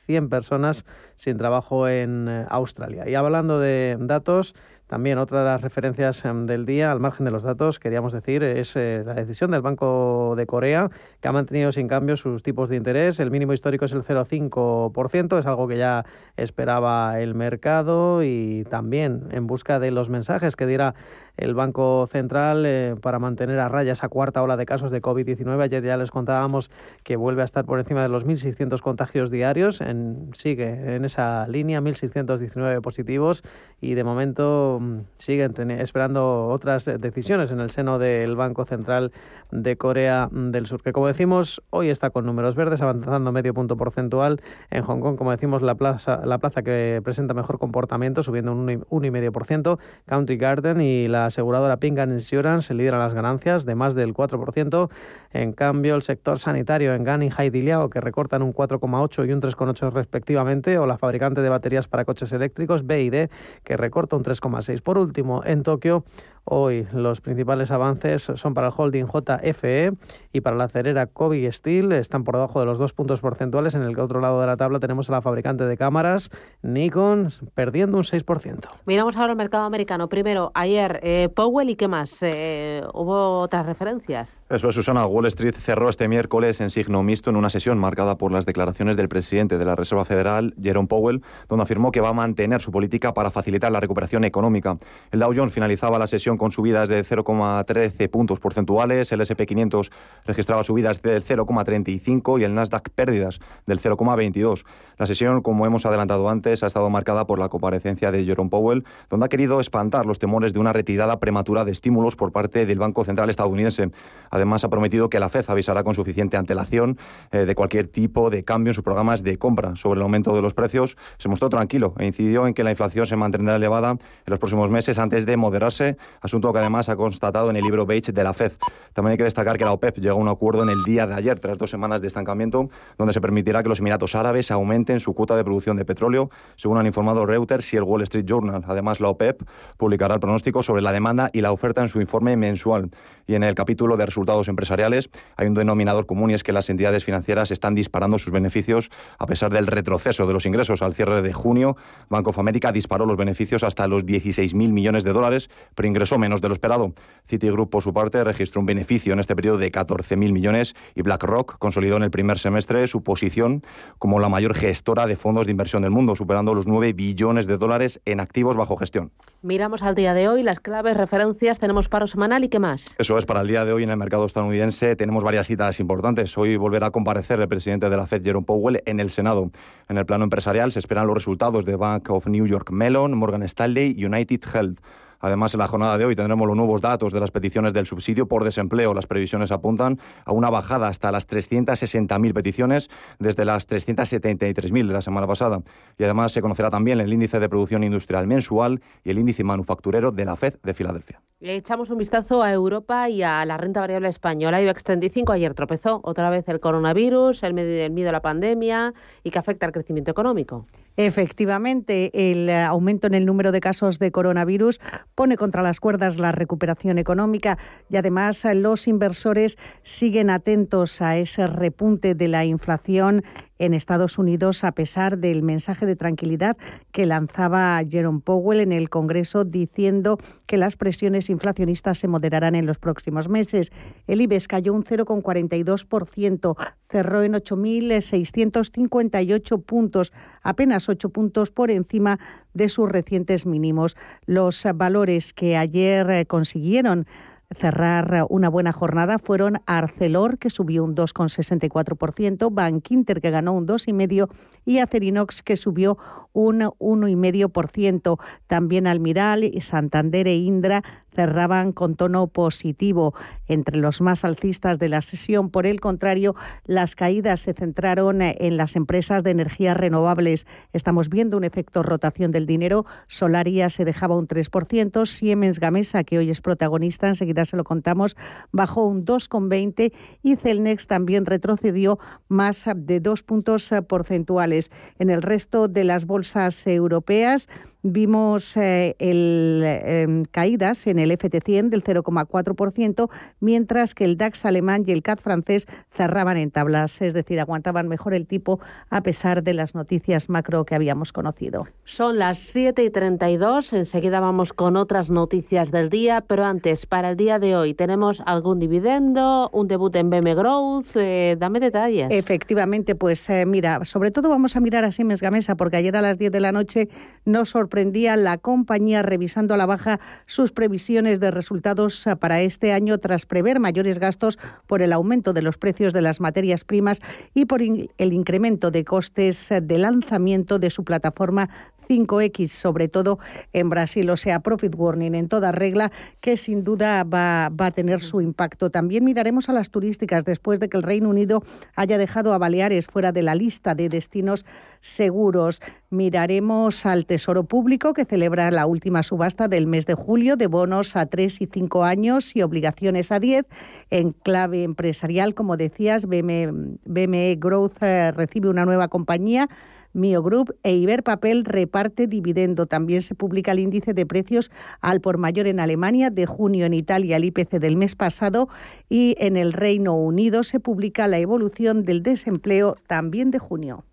[0.08, 3.08] 679.100 personas sin trabajo en eh, Australia.
[3.10, 4.56] Y hablando de datos,
[4.88, 8.44] también otra de las referencias um, del día, al margen de los datos, queríamos decir,
[8.44, 10.90] es eh, la decisión del Banco de Corea,
[11.22, 13.20] que ha mantenido sin cambio sus tipos de interés.
[13.20, 16.06] El mínimo histórico es el 0,5%, es algo que ya
[16.38, 20.94] esperaba el mercado y también en busca de los mensajes que diera
[21.38, 25.62] el Banco Central eh, para mantener a raya esa cuarta ola de casos de COVID-19.
[25.62, 26.72] Ayer ya les contábamos
[27.04, 29.82] que vuelve a estar por encima de los 1.600 contagios diarios.
[29.82, 33.44] En, sigue en esa línea, 1.619 positivos
[33.82, 39.12] y de momento mm, siguen esperando otras decisiones en el seno del Banco Central
[39.52, 43.78] de Corea del Sur, que como decimos, hoy está con números verdes, avanzando medio punto
[43.78, 44.42] porcentual.
[44.70, 48.68] En Hong Kong, como decimos, la plaza, la plaza que presenta mejor comportamiento, subiendo un
[48.68, 49.80] 1,5%.
[50.06, 54.90] Country Garden y la aseguradora Ping Insurance lideran las ganancias de más del 4%.
[55.32, 59.42] En cambio, el sector sanitario en Gan y Haidiliao, que recortan un 4,8 y un
[59.42, 63.30] 3,8 respectivamente, o la fabricante de baterías para coches eléctricos BID,
[63.64, 64.65] que recorta un 3,6.
[64.82, 66.04] Por último, en Tokio,
[66.48, 69.94] Hoy los principales avances son para el holding JFE
[70.32, 71.92] y para la cerera Kobe Steel.
[71.94, 73.74] Están por debajo de los dos puntos porcentuales.
[73.74, 76.30] En el otro lado de la tabla tenemos a la fabricante de cámaras,
[76.62, 78.60] Nikon, perdiendo un 6%.
[78.86, 80.08] Miramos ahora el mercado americano.
[80.08, 82.22] Primero, ayer eh, Powell y qué más.
[82.22, 84.38] Eh, ¿Hubo otras referencias?
[84.48, 85.08] Eso es, Susana.
[85.08, 88.98] Wall Street cerró este miércoles en signo mixto en una sesión marcada por las declaraciones
[88.98, 92.72] del presidente de la Reserva Federal, Jerome Powell, donde afirmó que va a mantener su
[92.72, 94.78] política para facilitar la recuperación económica.
[95.12, 99.92] El Dow Jones finalizaba la sesión con subidas de 0,13 puntos porcentuales, el SP500
[100.26, 104.66] registraba subidas del 0,35 y el Nasdaq pérdidas del 0,22.
[104.98, 108.86] La sesión, como hemos adelantado antes, ha estado marcada por la comparecencia de Jerome Powell,
[109.10, 112.80] donde ha querido espantar los temores de una retirada prematura de estímulos por parte del
[112.80, 113.92] Banco Central estadounidense.
[114.30, 116.98] Además, ha prometido que la FED avisará con suficiente antelación
[117.32, 119.76] eh, de cualquier tipo de cambio en sus programas de compra.
[119.76, 123.06] Sobre el aumento de los precios, se mostró tranquilo e incidió en que la inflación
[123.06, 127.50] se mantendrá elevada en los próximos meses antes de moderarse, asunto que además ha constatado
[127.50, 128.52] en el libro Beige de la FED.
[128.94, 131.14] También hay que destacar que la OPEP llegó a un acuerdo en el día de
[131.14, 135.14] ayer, tras dos semanas de estancamiento, donde se permitirá que los Emiratos Árabes aumenten su
[135.14, 138.64] cuota de producción de petróleo, según han informado Reuters y el Wall Street Journal.
[138.68, 139.42] Además, la OPEP
[139.78, 142.90] publicará el pronóstico sobre la demanda y la oferta en su informe mensual.
[143.28, 146.70] Y en el capítulo de resultados empresariales hay un denominador común y es que las
[146.70, 150.82] entidades financieras están disparando sus beneficios a pesar del retroceso de los ingresos.
[150.82, 151.76] Al cierre de junio,
[152.10, 156.42] Bank of America disparó los beneficios hasta los 16.000 millones de dólares, pero ingresó menos
[156.42, 156.94] de lo esperado.
[157.28, 161.58] Citigroup, por su parte, registró un beneficio en este periodo de 14.000 millones y BlackRock
[161.58, 163.62] consolidó en el primer semestre su posición
[163.98, 167.58] como la mayor gestora de fondos de inversión del mundo, superando los 9 billones de
[167.58, 169.12] dólares en activos bajo gestión.
[169.42, 172.96] Miramos al día de hoy las claves, referencias, tenemos paro semanal y qué más.
[172.98, 176.38] Eso es, para el día de hoy en el mercado estadounidense tenemos varias citas importantes.
[176.38, 179.52] Hoy volverá a comparecer el presidente de la Fed, Jerome Powell, en el Senado.
[179.88, 183.44] En el plano empresarial se esperan los resultados de Bank of New York Mellon, Morgan
[183.44, 184.80] Stanley y United Health.
[185.26, 188.28] Además, en la jornada de hoy tendremos los nuevos datos de las peticiones del subsidio
[188.28, 188.94] por desempleo.
[188.94, 195.02] Las previsiones apuntan a una bajada hasta las 360.000 peticiones desde las 373.000 de la
[195.02, 195.64] semana pasada.
[195.98, 200.12] Y además se conocerá también el índice de producción industrial mensual y el índice manufacturero
[200.12, 201.20] de la FED de Filadelfia.
[201.40, 204.62] Le echamos un vistazo a Europa y a la renta variable española.
[204.62, 209.40] IBEX 35 ayer tropezó otra vez el coronavirus, el miedo a la pandemia y que
[209.40, 210.68] afecta al crecimiento económico.
[210.98, 214.80] Efectivamente, el aumento en el número de casos de coronavirus
[215.14, 217.58] pone contra las cuerdas la recuperación económica
[217.90, 223.24] y además los inversores siguen atentos a ese repunte de la inflación
[223.60, 226.58] en Estados Unidos a pesar del mensaje de tranquilidad
[226.92, 232.66] que lanzaba Jerome Powell en el Congreso diciendo que las presiones inflacionistas se moderarán en
[232.66, 233.72] los próximos meses.
[234.08, 236.56] El IBEX cayó un 0,42%,
[236.90, 242.20] cerró en 8.658 puntos, apenas 8 puntos por encima
[242.54, 243.96] de sus recientes mínimos.
[244.26, 247.06] Los valores que ayer eh, consiguieron
[247.52, 254.30] cerrar una buena jornada fueron Arcelor, que subió un 2,64%, Bankinter, que ganó un 2,5%,
[254.66, 255.98] y Acerinox, que subió
[256.34, 258.20] un 1,5%.
[258.48, 260.84] También Almiral, Santander e Indra
[261.16, 263.14] cerraban con tono positivo
[263.48, 265.50] entre los más alcistas de la sesión.
[265.50, 270.46] Por el contrario, las caídas se centraron en las empresas de energías renovables.
[270.74, 272.86] Estamos viendo un efecto rotación del dinero.
[273.08, 278.16] Solaria se dejaba un 3%, Siemens Gamesa, que hoy es protagonista, enseguida se lo contamos,
[278.52, 284.72] bajó un 2,20 y Celnex también retrocedió más de dos puntos porcentuales.
[285.00, 287.48] En el resto de las bolsas europeas,
[287.86, 294.84] vimos eh, el, em, caídas en el FT100 del 0,4%, mientras que el DAX alemán
[294.88, 299.44] y el CAC francés cerraban en tablas, es decir, aguantaban mejor el tipo a pesar
[299.44, 301.68] de las noticias macro que habíamos conocido.
[301.84, 307.12] Son las 7 y 32, enseguida vamos con otras noticias del día, pero antes, para
[307.12, 310.96] el día de hoy, ¿tenemos algún dividendo, un debut en BM Growth?
[310.96, 312.08] Eh, dame detalles.
[312.10, 316.02] Efectivamente, pues eh, mira, sobre todo vamos a mirar a Siemens Gamesa, porque ayer a
[316.02, 316.90] las 10 de la noche
[317.26, 322.72] nos sorprendió la compañía revisando a la baja sus previsiones de resultados eh, para este
[322.72, 327.02] año tras prever mayores gastos por el aumento de los precios de las materias primas
[327.34, 331.50] y por el incremento de costes eh, de lanzamiento de su plataforma
[331.88, 333.20] 5X, sobre todo
[333.54, 337.72] en Brasil, o sea, profit warning en toda regla, que sin duda va, va, a
[337.72, 338.70] tener su impacto.
[338.70, 341.44] También miraremos a las turísticas después de que el Reino Unido
[341.76, 344.46] haya dejado a Baleares fuera de la lista de destinos
[344.82, 345.62] seguros.
[345.90, 350.96] Miraremos al Tesoro Público, que celebra la última subasta del mes de julio de bonos
[350.96, 353.46] a 3 y 5 años y obligaciones a 10.
[353.90, 356.52] En clave empresarial, como decías, BME,
[356.86, 359.50] BME Growth eh, recibe una nueva compañía
[359.96, 362.66] Mio Group e Iberpapel reparte dividendo.
[362.66, 366.74] También se publica el índice de precios al por mayor en Alemania, de junio en
[366.74, 368.50] Italia el IPC del mes pasado
[368.90, 373.86] y en el Reino Unido se publica la evolución del desempleo también de junio.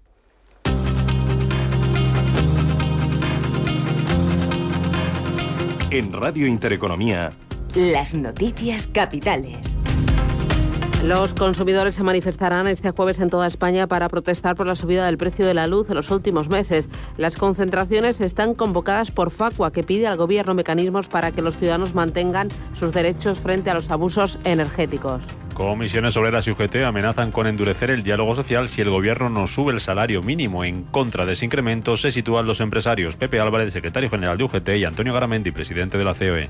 [5.91, 7.33] En Radio Intereconomía.
[7.75, 9.77] Las noticias capitales.
[11.03, 15.19] Los consumidores se manifestarán este jueves en toda España para protestar por la subida del
[15.19, 16.89] precio de la luz en los últimos meses.
[17.17, 21.97] Las concentraciones están convocadas por Facua, que pide al Gobierno mecanismos para que los ciudadanos
[21.97, 25.21] mantengan sus derechos frente a los abusos energéticos.
[25.55, 29.73] Comisiones Obreras y UGT amenazan con endurecer el diálogo social si el gobierno no sube
[29.73, 30.65] el salario mínimo.
[30.65, 34.69] En contra de ese incremento se sitúan los empresarios Pepe Álvarez, secretario general de UGT,
[34.77, 36.49] y Antonio Garamendi, presidente de la COE.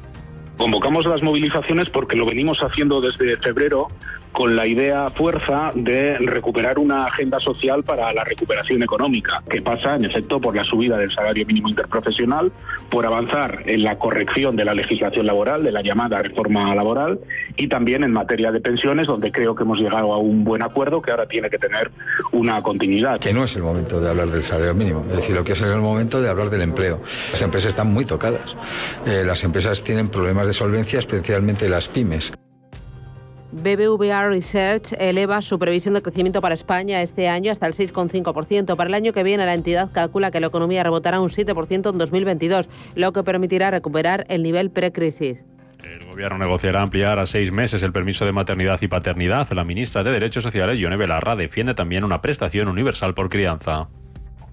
[0.59, 3.89] Convocamos las movilizaciones porque lo venimos haciendo desde febrero
[4.33, 9.97] con la idea fuerza de recuperar una agenda social para la recuperación económica, que pasa
[9.97, 12.51] en efecto por la subida del salario mínimo interprofesional,
[12.91, 17.21] por avanzar en la corrección de la legislación laboral, de la llamada reforma laboral,
[17.57, 21.03] y también en materia de pensiones, donde creo que hemos llegado a un buen acuerdo
[21.03, 21.91] que ahora tiene que tener
[22.33, 23.19] una continuidad.
[23.19, 25.61] Que no es el momento de hablar del salario mínimo, es decir, lo que es
[25.61, 27.01] el momento de hablar del empleo.
[27.31, 28.57] Las empresas están muy tocadas,
[29.07, 32.33] eh, las empresas tienen problemas de solvencia, especialmente las pymes.
[33.53, 38.77] BBVA Research eleva su previsión de crecimiento para España este año hasta el 6,5%.
[38.77, 41.99] Para el año que viene, la entidad calcula que la economía rebotará un 7% en
[41.99, 45.45] 2022, lo que permitirá recuperar el nivel precrisis.
[45.85, 49.51] El gobierno negociará ampliar a seis meses el permiso de maternidad y paternidad.
[49.53, 53.89] La ministra de Derechos Sociales, Yone Belarra, defiende también una prestación universal por crianza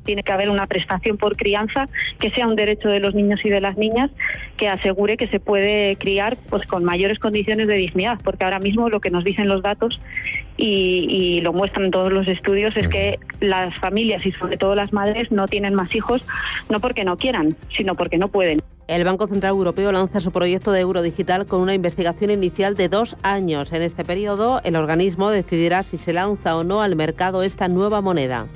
[0.04, 1.86] tiene que haber una prestación por crianza
[2.20, 4.12] que sea un derecho de los niños y de las niñas
[4.58, 8.90] que asegure que se puede criar pues con mayores condiciones de dignidad, porque ahora mismo
[8.90, 10.02] lo que nos dicen los datos
[10.58, 14.94] y, y lo muestran todos los estudios es que las familias y sobre todo las
[14.94, 16.26] madres no tienen más hijos
[16.70, 18.60] no porque no quieran, sino porque no pueden.
[18.88, 22.90] El Banco Central Europeo lanza su proyecto de euro digital con una investigación inicial de
[22.90, 23.72] dos años.
[23.72, 28.02] En este periodo, el organismo decidirá si se lanza o no al mercado esta nueva
[28.02, 28.48] moneda.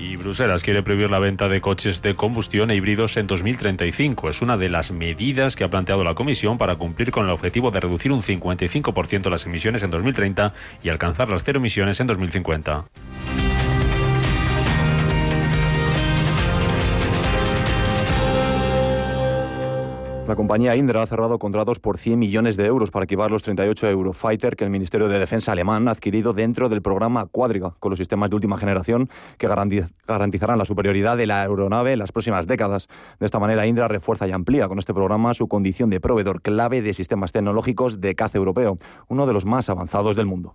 [0.00, 4.30] Y Bruselas quiere prohibir la venta de coches de combustión e híbridos en 2035.
[4.30, 7.70] Es una de las medidas que ha planteado la Comisión para cumplir con el objetivo
[7.70, 12.86] de reducir un 55% las emisiones en 2030 y alcanzar las cero emisiones en 2050.
[20.30, 23.90] La compañía Indra ha cerrado contratos por 100 millones de euros para equipar los 38
[23.90, 27.98] Eurofighter que el Ministerio de Defensa alemán ha adquirido dentro del programa Cuadriga, con los
[27.98, 32.86] sistemas de última generación que garantizarán la superioridad de la aeronave en las próximas décadas.
[33.18, 36.80] De esta manera, Indra refuerza y amplía con este programa su condición de proveedor clave
[36.80, 38.78] de sistemas tecnológicos de caza europeo,
[39.08, 40.54] uno de los más avanzados del mundo.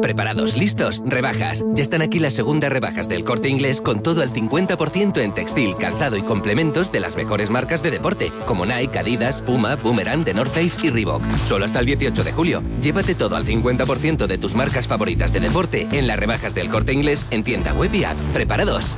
[0.00, 0.56] ¿Preparados?
[0.56, 1.02] ¿Listos?
[1.04, 1.64] Rebajas.
[1.74, 5.76] Ya están aquí las segundas rebajas del corte inglés con todo el 50% en textil,
[5.76, 10.34] calzado y complementos de las mejores marcas de deporte, como Nike, Adidas, Puma, Boomerang, The
[10.34, 11.22] North Face y Reebok.
[11.46, 12.62] Solo hasta el 18 de julio.
[12.80, 16.92] Llévate todo al 50% de tus marcas favoritas de deporte en las rebajas del corte
[16.92, 18.16] inglés en tienda web y app.
[18.32, 18.94] ¿Preparados?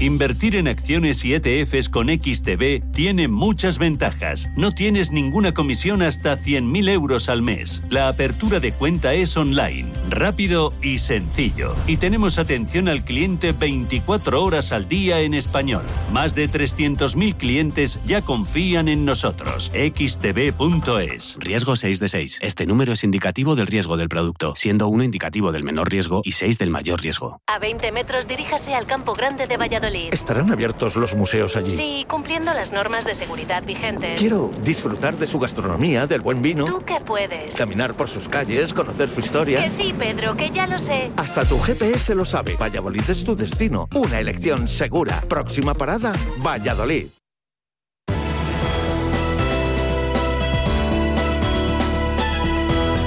[0.00, 4.48] Invertir en acciones y ETFs con XTB tiene muchas ventajas.
[4.56, 7.80] No tienes ninguna comisión hasta 100.000 euros al mes.
[7.90, 11.76] La apertura de cuenta es online, rápido y sencillo.
[11.86, 15.84] Y tenemos atención al cliente 24 horas al día en español.
[16.12, 19.70] Más de 300.000 clientes ya confían en nosotros.
[19.72, 21.38] XTB.es.
[21.38, 22.38] Riesgo 6 de 6.
[22.42, 26.32] Este número es indicativo del riesgo del producto, siendo 1 indicativo del menor riesgo y
[26.32, 27.40] 6 del mayor riesgo.
[27.46, 29.83] A 20 metros diríjase al Campo Grande de Valladolid.
[29.84, 31.70] ¿Estarán abiertos los museos allí?
[31.70, 34.18] Sí, cumpliendo las normas de seguridad vigentes.
[34.18, 36.64] Quiero disfrutar de su gastronomía, del buen vino.
[36.64, 37.54] ¿Tú qué puedes?
[37.54, 39.62] Caminar por sus calles, conocer su historia.
[39.62, 41.10] Que sí, Pedro, que ya lo sé.
[41.16, 42.56] Hasta tu GPS lo sabe.
[42.56, 43.86] Valladolid es tu destino.
[43.94, 45.20] Una elección segura.
[45.28, 47.08] Próxima parada, Valladolid.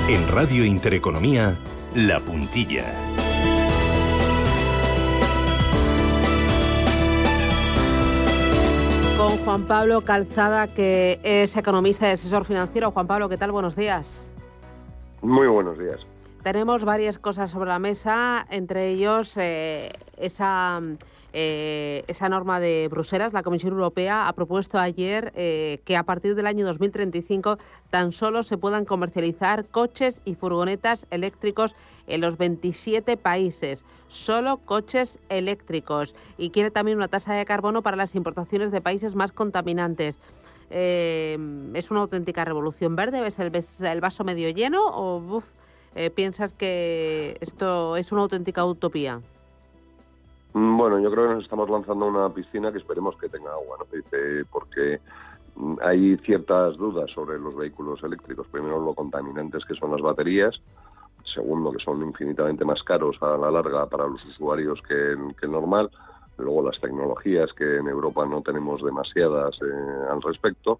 [0.09, 1.57] En Radio Intereconomía,
[1.95, 2.85] La Puntilla.
[9.47, 12.91] Juan Pablo Calzada, que es economista y asesor financiero.
[12.91, 13.53] Juan Pablo, ¿qué tal?
[13.53, 14.29] Buenos días.
[15.21, 16.05] Muy buenos días.
[16.43, 20.81] Tenemos varias cosas sobre la mesa, entre ellos eh, esa,
[21.33, 23.33] eh, esa norma de Bruselas.
[23.33, 27.57] La Comisión Europea ha propuesto ayer eh, que a partir del año 2035
[27.89, 31.75] tan solo se puedan comercializar coches y furgonetas eléctricos
[32.07, 33.83] en los 27 países.
[34.07, 36.15] Solo coches eléctricos.
[36.37, 40.17] Y quiere también una tasa de carbono para las importaciones de países más contaminantes.
[40.69, 43.21] ¿Es una auténtica revolución verde?
[43.21, 45.45] ¿Ves el, ves el vaso medio lleno o uf,
[45.95, 49.21] eh, piensas que esto es una auténtica utopía?
[50.57, 53.51] Mm, Bueno, yo creo que nos estamos lanzando a una piscina que esperemos que tenga
[53.51, 53.85] agua, ¿no?
[54.51, 54.99] Porque
[55.55, 58.47] mm, hay ciertas dudas sobre los vehículos eléctricos.
[58.47, 60.55] Primero, lo contaminantes que son las baterías.
[61.33, 65.91] Segundo, que son infinitamente más caros a la larga para los usuarios que, el normal.
[66.37, 70.79] Luego, las tecnologías, que en Europa no tenemos demasiadas eh, al respecto.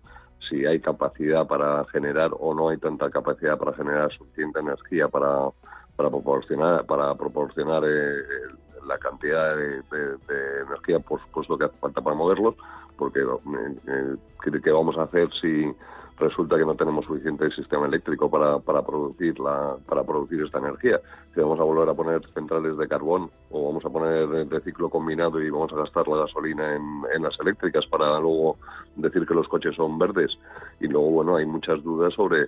[0.50, 5.50] Si hay capacidad para generar o no hay tanta capacidad para generar suficiente energía para,
[5.96, 8.22] para proporcionar, para proporcionar eh,
[8.88, 9.82] la cantidad de,
[10.68, 12.56] energía, por supuesto, que hace falta para moverlos,
[12.98, 15.72] porque eh, eh, ¿qué, vamos a hacer si
[16.18, 21.00] resulta que no tenemos suficiente sistema eléctrico para, para producir la, para producir esta energía?
[21.34, 24.90] Si vamos a volver a poner centrales de carbón o vamos a poner de, ciclo
[24.90, 28.58] combinado y vamos a gastar la gasolina en, en las eléctricas para luego
[28.96, 30.32] decir que los coches son verdes.
[30.80, 32.48] Y luego, bueno, hay muchas dudas sobre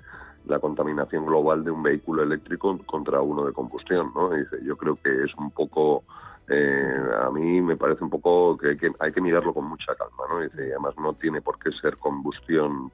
[0.49, 4.31] la contaminación global de un vehículo eléctrico contra uno de combustión, ¿no?
[4.37, 6.03] Y yo creo que es un poco,
[6.49, 9.93] eh, a mí me parece un poco que hay, que hay que mirarlo con mucha
[9.95, 10.39] calma, ¿no?
[10.41, 12.91] Dice, y además no tiene por qué ser combustión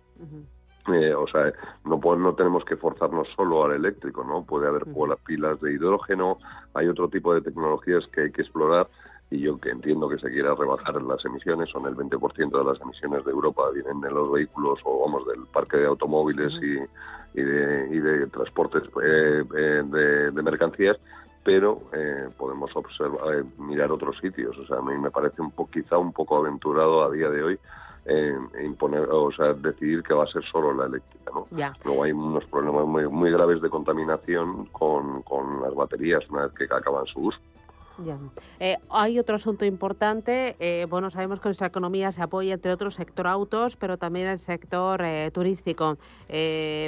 [0.93, 1.51] eh, o sea,
[1.84, 4.43] no, po- no tenemos que forzarnos solo al eléctrico, ¿no?
[4.45, 6.38] Puede haber las pilas de hidrógeno,
[6.76, 8.88] hay otro tipo de tecnologías que hay que explorar
[9.32, 12.80] y yo que entiendo que se quiera rebajar las emisiones, son el 20% de las
[12.82, 17.43] emisiones de Europa vienen de los vehículos o vamos del parque de automóviles y, y
[17.43, 20.97] de, y de transportes eh, eh, de, de mercancías,
[21.45, 24.57] pero eh, podemos observar, eh, mirar otros sitios.
[24.57, 27.43] O sea, a mí me parece un po, quizá un poco aventurado a día de
[27.43, 27.59] hoy
[28.05, 31.47] eh, imponer, o sea, decidir que va a ser solo la eléctrica, ¿no?
[31.51, 31.77] Ya.
[31.83, 36.53] Luego hay unos problemas muy, muy graves de contaminación con, con las baterías una vez
[36.53, 37.39] que acaban su uso.
[38.03, 38.17] Ya.
[38.59, 40.55] Eh, hay otro asunto importante.
[40.59, 44.39] eh, bueno, sabemos que nuestra economía se apoya, entre otros, sector autos, pero también el
[44.39, 45.97] sector eh, turístico.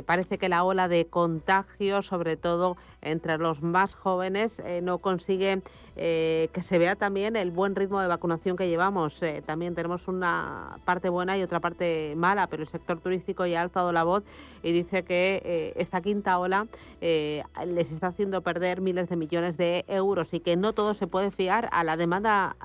[0.06, 5.62] Parece que la ola de contagio, sobre todo entre los más jóvenes, eh, no consigue
[6.00, 9.22] eh, que se vea también el buen ritmo de vacunación que llevamos.
[9.24, 13.62] Eh, también tenemos una parte buena y otra parte mala, pero el sector turístico ya
[13.62, 14.24] ha alzado la voz
[14.62, 16.68] y dice que eh, esta quinta ola
[17.02, 21.32] les está haciendo perder miles de millones de euros y que no todo se puede
[21.32, 22.56] fiar a la demanda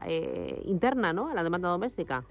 [0.65, 1.29] interna, ¿no?
[1.29, 2.25] A la demanda doméstica.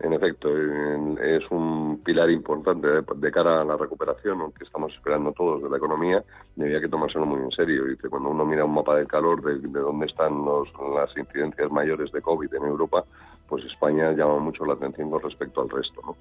[0.00, 5.62] En efecto, es un pilar importante de, cara a la recuperación, aunque estamos esperando todos
[5.62, 6.22] de la economía,
[6.56, 7.84] y había que tomárselo muy en serio.
[7.84, 11.70] Dice, cuando uno mira un mapa del calor de, de dónde están los, las incidencias
[11.70, 13.04] mayores de COVID en Europa,
[13.48, 16.00] pues España llama mucho la atención con respecto al resto.
[16.04, 16.16] ¿no?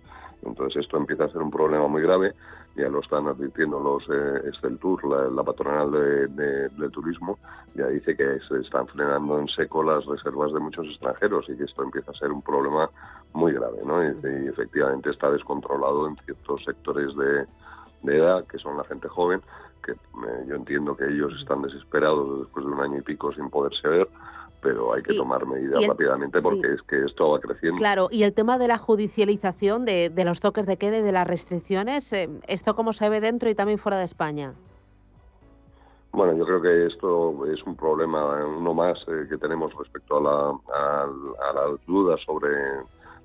[0.45, 2.33] Entonces esto empieza a ser un problema muy grave,
[2.75, 4.51] ya lo están advirtiendo los eh,
[5.31, 7.37] la, patronal de, turismo,
[7.75, 11.63] ya dice que se están frenando en seco las reservas de muchos extranjeros y que
[11.63, 12.89] esto empieza a ser un problema
[13.33, 14.03] muy grave, ¿no?
[14.03, 17.45] Y, efectivamente está descontrolado en ciertos sectores de,
[18.03, 19.41] de edad, que son la gente joven,
[19.83, 23.49] que eh, yo entiendo que ellos están desesperados después de un año y pico sin
[23.49, 24.09] poderse ver,
[24.63, 26.73] pero hay que Y- tomar medidas el- rápidamente porque sí.
[26.75, 27.77] es que esto va creciendo.
[27.77, 31.11] Claro, y el tema de la judicialización de, de los toques de queda y de
[31.11, 34.53] las restricciones, eh, ¿esto cómo se ve dentro y también fuera de España?
[36.13, 40.21] Bueno, yo creo que esto es un problema, uno más eh, que tenemos respecto a
[40.21, 42.49] la, a, a la duda sobre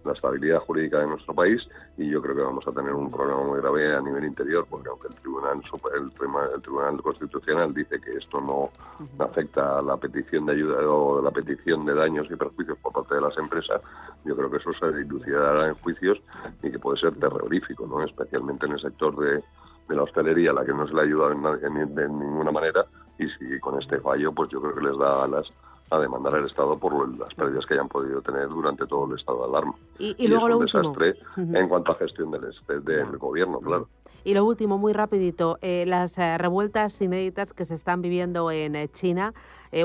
[0.04, 1.60] la estabilidad jurídica de nuestro país
[1.96, 4.88] y yo creo que vamos a tener un problema muy grave a nivel interior porque
[4.88, 5.60] aunque el tribunal
[5.94, 8.70] el, tribunal, el tribunal constitucional dice que esto no
[9.18, 13.16] afecta a la petición de ayuda o la petición de daños y perjuicios por parte
[13.16, 13.80] de las empresas
[14.24, 16.18] yo creo que eso se dilucidará en juicios
[16.62, 19.42] y que puede ser terrorífico no especialmente en el sector de,
[19.88, 22.86] de la hostelería a la que no se le ha ayudado de ninguna manera
[23.18, 25.46] y si con este fallo pues yo creo que les da alas
[25.90, 29.18] a demandar al Estado por lo- las pérdidas que hayan podido tener durante todo el
[29.18, 29.74] estado de alarma.
[29.98, 30.82] Y, y luego es lo un último.
[30.94, 31.56] desastre Ujú.
[31.56, 33.88] en cuanto a gestión del, este- del gobierno, claro.
[34.24, 38.76] Y lo último, muy rapidito, eh, las eh, revueltas inéditas que se están viviendo en
[38.76, 39.32] eh, China.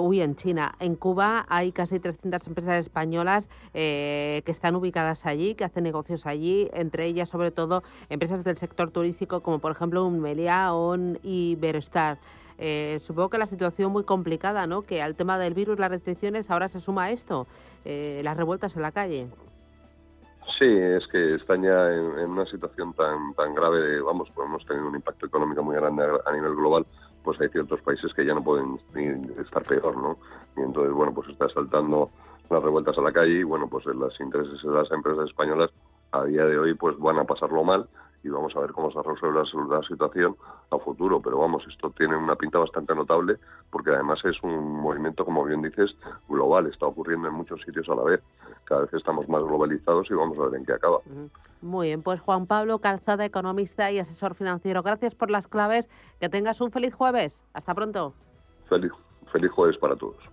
[0.01, 0.75] uy, en China.
[0.79, 6.69] En Cuba hay casi 300 empresas españolas que están ubicadas allí, que hacen negocios allí,
[6.73, 11.19] entre ellas, sobre todo, empresas del sector turístico, como por ejemplo un Meliá o un
[11.23, 12.17] Iberostar.
[12.57, 14.83] Eh, supongo que la situación muy complicada, ¿no?
[14.83, 17.47] Que al tema del virus, las restricciones, ahora se suma esto,
[17.85, 19.27] eh, las revueltas en la calle.
[20.59, 24.65] Sí, es que ya en, en una situación tan tan grave, de, vamos, pues hemos
[24.65, 26.85] tenido un impacto económico muy grande a, a nivel global
[27.23, 28.79] pues hay ciertos países que ya no pueden
[29.41, 30.17] estar peor, ¿no?
[30.57, 32.09] Y entonces, bueno, pues está saltando
[32.49, 35.71] las revueltas a la calle y, bueno, pues los intereses de las empresas españolas
[36.11, 37.87] a día de hoy pues van a pasarlo mal
[38.24, 40.36] y vamos a ver cómo se resuelve la, situación
[40.71, 41.21] a futuro.
[41.21, 43.38] Pero vamos, esto tiene una pinta bastante notable
[43.69, 45.95] porque además es un movimiento, como bien dices,
[46.30, 46.67] global.
[46.67, 48.21] Está ocurriendo en muchos sitios a la vez.
[48.63, 50.99] Cada vez estamos más globalizados y vamos a ver en qué acaba.
[51.61, 54.84] Muy bien, pues Juan Pablo Calzada, economista y asesor financiero.
[54.84, 55.89] Gracias por las claves.
[56.19, 57.43] Que tengas un feliz jueves.
[57.53, 58.13] Hasta pronto.
[58.69, 58.91] Feliz,
[59.32, 60.32] feliz jueves para todos.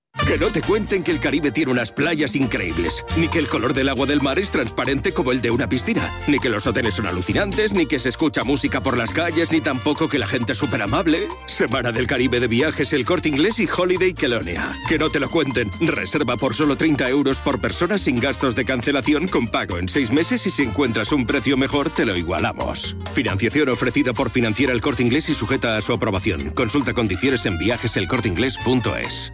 [0.31, 3.73] Que no te cuenten que el Caribe tiene unas playas increíbles, ni que el color
[3.73, 6.95] del agua del mar es transparente como el de una piscina, ni que los hoteles
[6.95, 10.53] son alucinantes, ni que se escucha música por las calles, ni tampoco que la gente
[10.53, 11.27] es súper amable.
[11.47, 14.73] Semana del Caribe de viajes, el corte inglés y Holiday Kelonia.
[14.87, 15.69] Que no te lo cuenten.
[15.81, 20.11] Reserva por solo 30 euros por persona sin gastos de cancelación con pago en seis
[20.11, 22.95] meses y si encuentras un precio mejor te lo igualamos.
[23.13, 26.51] Financiación ofrecida por Financiera el Corte Inglés y sujeta a su aprobación.
[26.51, 29.33] Consulta condiciones en viajeselcorteinglés.es.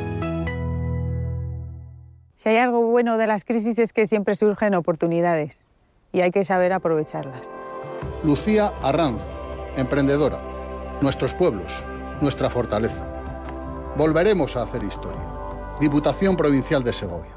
[2.41, 5.59] Si hay algo bueno de las crisis es que siempre surgen oportunidades
[6.11, 7.47] y hay que saber aprovecharlas.
[8.23, 9.21] Lucía Arranz,
[9.77, 10.39] emprendedora.
[11.01, 11.85] Nuestros pueblos,
[12.19, 13.07] nuestra fortaleza.
[13.95, 15.21] Volveremos a hacer historia.
[15.79, 17.31] Diputación Provincial de Segovia.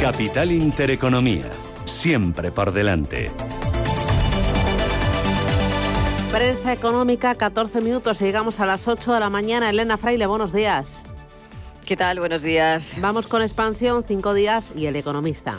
[0.00, 1.50] Capital Intereconomía,
[1.84, 3.28] siempre por delante.
[6.30, 9.68] Prensa económica, 14 minutos y llegamos a las 8 de la mañana.
[9.68, 11.02] Elena Fraile, buenos días.
[11.84, 12.20] ¿Qué tal?
[12.20, 12.94] Buenos días.
[12.98, 15.58] Vamos con expansión, cinco días y el economista.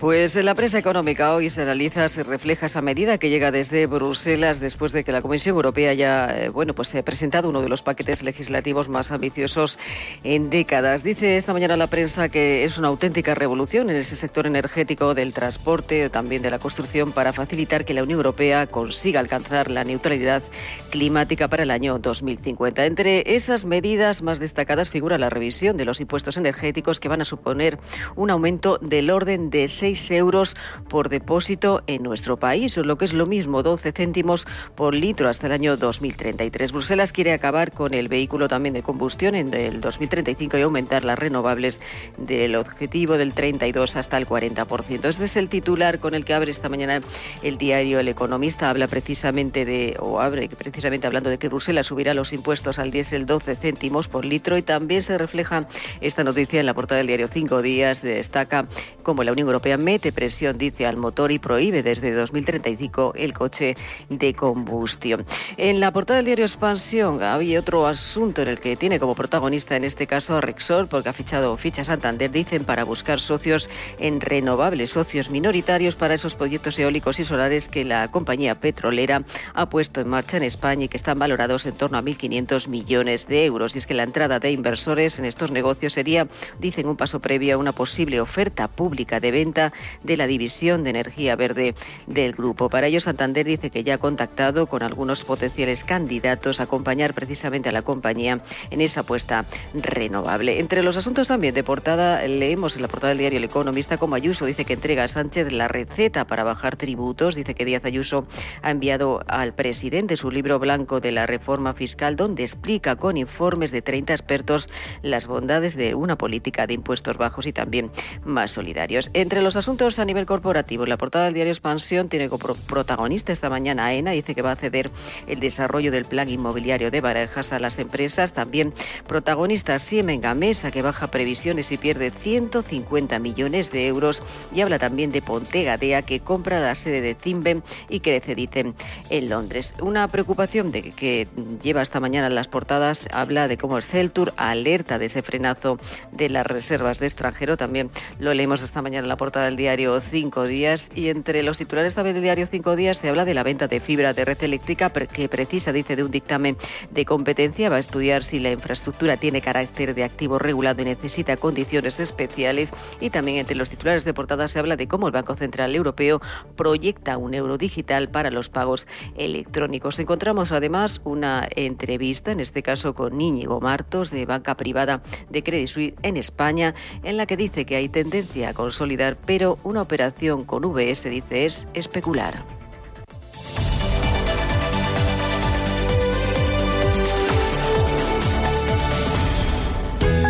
[0.00, 3.86] Pues en la prensa económica hoy se analiza, se refleja esa medida que llega desde
[3.86, 7.70] Bruselas después de que la Comisión Europea haya eh, bueno, pues, ha presentado uno de
[7.70, 9.78] los paquetes legislativos más ambiciosos
[10.22, 11.02] en décadas.
[11.02, 15.32] Dice esta mañana la prensa que es una auténtica revolución en ese sector energético del
[15.32, 20.42] transporte, también de la construcción, para facilitar que la Unión Europea consiga alcanzar la neutralidad
[20.90, 22.84] climática para el año 2050.
[22.84, 27.24] Entre esas medidas más destacadas figura la revisión de los impuestos energéticos que van a
[27.24, 27.78] suponer
[28.14, 30.56] un aumento del orden de 6 euros
[30.88, 35.46] por depósito en nuestro país, lo que es lo mismo, 12 céntimos por litro hasta
[35.46, 36.72] el año 2033.
[36.72, 41.18] Bruselas quiere acabar con el vehículo también de combustión en el 2035 y aumentar las
[41.18, 41.80] renovables
[42.16, 45.04] del objetivo del 32 hasta el 40%.
[45.04, 47.00] Este es el titular con el que abre esta mañana
[47.42, 48.70] el diario El Economista.
[48.70, 53.26] Habla precisamente de, o abre precisamente hablando de que Bruselas subirá los impuestos al diésel
[53.26, 55.68] 12 céntimos por litro y también se refleja
[56.00, 58.02] esta noticia en la portada del diario Cinco Días.
[58.02, 58.66] Destaca
[59.02, 63.76] cómo la Unión Europea mete presión, dice, al motor y prohíbe desde 2035 el coche
[64.08, 65.24] de combustión.
[65.56, 69.76] En la portada del diario Expansión había otro asunto en el que tiene como protagonista
[69.76, 73.68] en este caso a Rexol, porque ha fichado ficha Santander, dicen, para buscar socios
[73.98, 79.24] en renovables, socios minoritarios para esos proyectos eólicos y solares que la compañía petrolera
[79.54, 83.26] ha puesto en marcha en España y que están valorados en torno a 1.500 millones
[83.26, 83.74] de euros.
[83.74, 87.54] Y es que la entrada de inversores en estos negocios sería, dicen, un paso previo
[87.54, 89.65] a una posible oferta pública de venta
[90.02, 91.74] de la División de Energía Verde
[92.06, 92.68] del grupo.
[92.68, 97.68] Para ello, Santander dice que ya ha contactado con algunos potenciales candidatos a acompañar precisamente
[97.68, 98.40] a la compañía
[98.70, 99.44] en esa apuesta
[99.74, 100.60] renovable.
[100.60, 104.14] Entre los asuntos también de portada, leemos en la portada del diario El Economista como
[104.14, 107.34] Ayuso dice que entrega a Sánchez la receta para bajar tributos.
[107.34, 108.26] Dice que Díaz Ayuso
[108.62, 113.72] ha enviado al presidente su libro blanco de la reforma fiscal, donde explica con informes
[113.72, 114.68] de 30 expertos
[115.02, 117.90] las bondades de una política de impuestos bajos y también
[118.24, 119.10] más solidarios.
[119.14, 123.50] Entre los asuntos a nivel corporativo, la portada del diario Expansión tiene como protagonista esta
[123.50, 124.90] mañana AENA, dice que va a ceder
[125.26, 128.32] el desarrollo del plan inmobiliario de Barajas a las empresas.
[128.32, 128.74] También
[129.06, 134.22] protagonista Siemens Gamesa, que baja previsiones y pierde 150 millones de euros.
[134.54, 138.74] Y habla también de Ponte Gadea, que compra la sede de Timben y crece, dicen,
[139.10, 139.74] en Londres.
[139.80, 141.28] Una preocupación de que
[141.62, 145.78] lleva esta mañana en las portadas habla de cómo el Celtur alerta de ese frenazo
[146.12, 147.56] de las reservas de extranjero.
[147.56, 150.90] También lo leemos esta mañana en la portada del diario Cinco Días.
[150.94, 153.80] Y entre los titulares también del diario Cinco Días se habla de la venta de
[153.80, 156.56] fibra de red eléctrica que precisa, dice, de un dictamen
[156.90, 157.70] de competencia.
[157.70, 162.70] Va a estudiar si la infraestructura tiene carácter de activo regulado y necesita condiciones especiales.
[163.00, 166.20] Y también entre los titulares de portada se habla de cómo el Banco Central Europeo
[166.56, 168.86] proyecta un euro digital para los pagos
[169.16, 169.98] electrónicos.
[169.98, 175.68] Encontramos además una entrevista, en este caso con Íñigo Martos, de Banca Privada de Credit
[175.68, 180.46] Suisse en España, en la que dice que hay tendencia a consolidar, pero una operación
[180.46, 182.42] con VS, dice, es especular.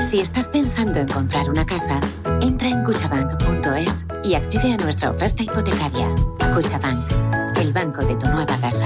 [0.02, 2.00] Si estás pensando en comprar una casa,
[2.42, 6.08] entra en cuchabank.es y accede a nuestra oferta hipotecaria.
[6.52, 8.85] Cuchabank, el banco de tu nueva casa.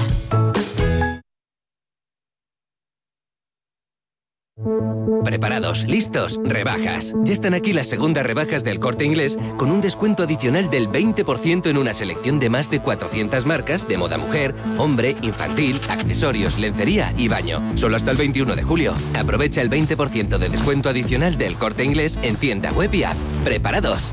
[5.24, 7.14] Preparados, listos, rebajas.
[7.24, 11.68] Ya están aquí las segundas rebajas del corte inglés con un descuento adicional del 20%
[11.68, 17.12] en una selección de más de 400 marcas de moda mujer, hombre, infantil, accesorios, lencería
[17.16, 17.60] y baño.
[17.76, 18.94] Solo hasta el 21 de julio.
[19.14, 23.16] Aprovecha el 20% de descuento adicional del corte inglés en tienda web y app.
[23.44, 24.12] Preparados.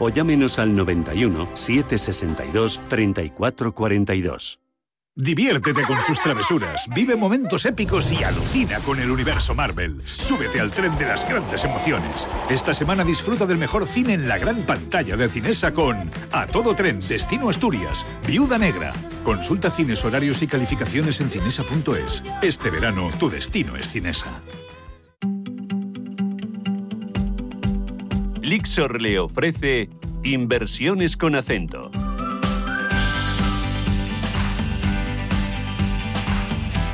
[0.01, 4.59] o llámenos al 91 762 3442.
[5.13, 10.01] Diviértete con sus travesuras, vive momentos épicos y alucina con el universo Marvel.
[10.01, 12.29] Súbete al tren de las grandes emociones.
[12.49, 15.97] Esta semana disfruta del mejor cine en la gran pantalla de Cinesa con
[16.31, 18.93] A Todo Tren, Destino Asturias, Viuda Negra.
[19.25, 22.23] Consulta cines, horarios y calificaciones en cinesa.es.
[22.41, 24.41] Este verano, tu destino es Cinesa.
[28.51, 29.89] Lixor le ofrece
[30.25, 31.89] inversiones con acento.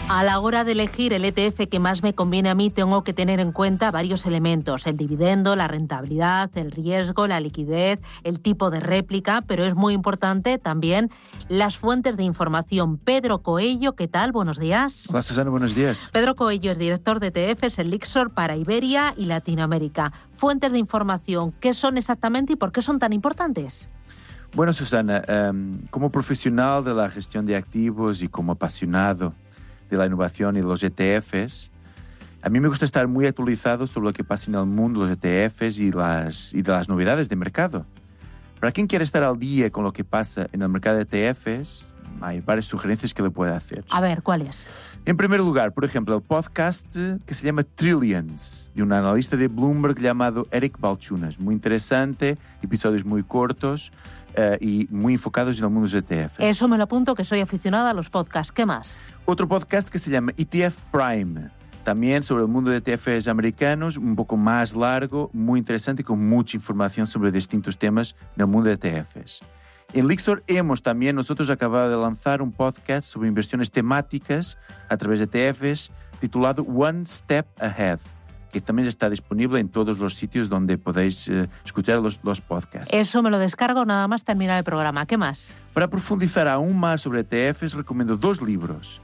[0.09, 3.11] A la hora de elegir el ETF que más me conviene a mí, tengo que
[3.11, 8.69] tener en cuenta varios elementos: el dividendo, la rentabilidad, el riesgo, la liquidez, el tipo
[8.69, 11.11] de réplica, pero es muy importante también
[11.49, 12.97] las fuentes de información.
[12.97, 14.31] Pedro Coello, ¿qué tal?
[14.31, 15.07] Buenos días.
[15.09, 16.07] Hola Susana, buenos días.
[16.13, 20.13] Pedro Coello es director de ETFs en Lixor para Iberia y Latinoamérica.
[20.35, 23.89] Fuentes de información, ¿qué son exactamente y por qué son tan importantes?
[24.55, 29.33] Bueno, Susana, um, como profesional de la gestión de activos y como apasionado
[29.89, 31.71] de la innovación y los ETFs,
[32.41, 35.11] a mí me gusta estar muy actualizado sobre lo que pasa en el mundo los
[35.11, 37.85] ETFs y, las, y de las novedades de mercado.
[38.59, 41.95] Para quien quiere estar al día con lo que pasa en el mercado de ETFs,
[42.21, 43.83] hay varias sugerencias que le puede hacer.
[43.89, 44.67] A ver, ¿cuáles?
[45.07, 49.47] En primer lugar, por ejemplo, el podcast que se llama Trillions, de un analista de
[49.47, 51.39] Bloomberg llamado Eric Balchunas.
[51.39, 53.93] Muy interesante, episodios muy cortos
[54.37, 56.41] uh, y muy enfocados en el mundo de ETF.
[56.41, 58.51] Eso me lo apunto, que soy aficionada a los podcasts.
[58.51, 58.97] ¿Qué más?
[59.23, 61.51] Otro podcast que se llama ETF Prime,
[61.85, 66.27] también sobre el mundo de ETFs americanos, un poco más largo, muy interesante y con
[66.27, 69.39] mucha información sobre distintos temas en el mundo de ETFs.
[69.93, 74.57] En Lixor hemos también nosotros acabado de lanzar un podcast sobre inversiones temáticas
[74.89, 77.99] a través de ETFs titulado One Step Ahead,
[78.51, 82.93] que también está disponible en todos los sitios donde podéis uh, escuchar los, los, podcasts.
[82.93, 85.05] Eso me lo descargo nada más terminar el programa.
[85.05, 85.51] ¿Qué más?
[85.73, 89.01] Para profundizar aún más sobre ETFs, recomiendo dos libros.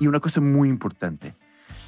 [0.00, 1.34] y una cosa muy importante.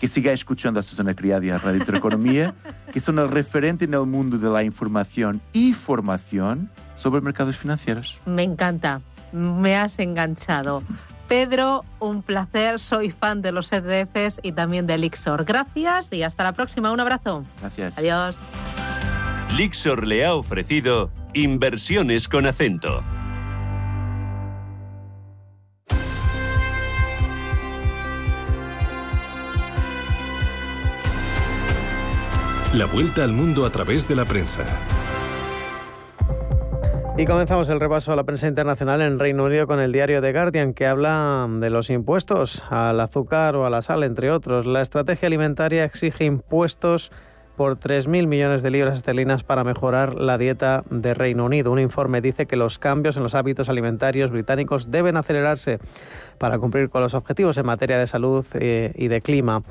[0.01, 2.55] Que siga escuchando a Susana Criada y a Radio Intereconomía,
[2.92, 8.18] que son el referente en el mundo de la información y formación sobre mercados financieros.
[8.24, 10.82] Me encanta, me has enganchado.
[11.28, 15.44] Pedro, un placer, soy fan de los ETFs y también de Lixor.
[15.44, 16.90] Gracias y hasta la próxima.
[16.90, 17.44] Un abrazo.
[17.61, 17.98] Gracias.
[17.98, 18.38] Adiós.
[19.57, 23.05] Lixor le ha ofrecido inversiones con acento.
[32.72, 34.64] La vuelta al mundo a través de la prensa.
[37.18, 40.32] Y comenzamos el repaso a la prensa internacional en Reino Unido con el diario The
[40.32, 44.66] Guardian, que habla de los impuestos al azúcar o a la sal, entre otros.
[44.66, 47.10] La estrategia alimentaria exige impuestos
[47.60, 51.70] por 3.000 millones de libras esterlinas para mejorar la dieta de Reino Unido.
[51.70, 55.78] Un informe dice que los cambios en los hábitos alimentarios británicos deben acelerarse
[56.38, 59.62] para cumplir con los objetivos en materia de salud eh, y de clima.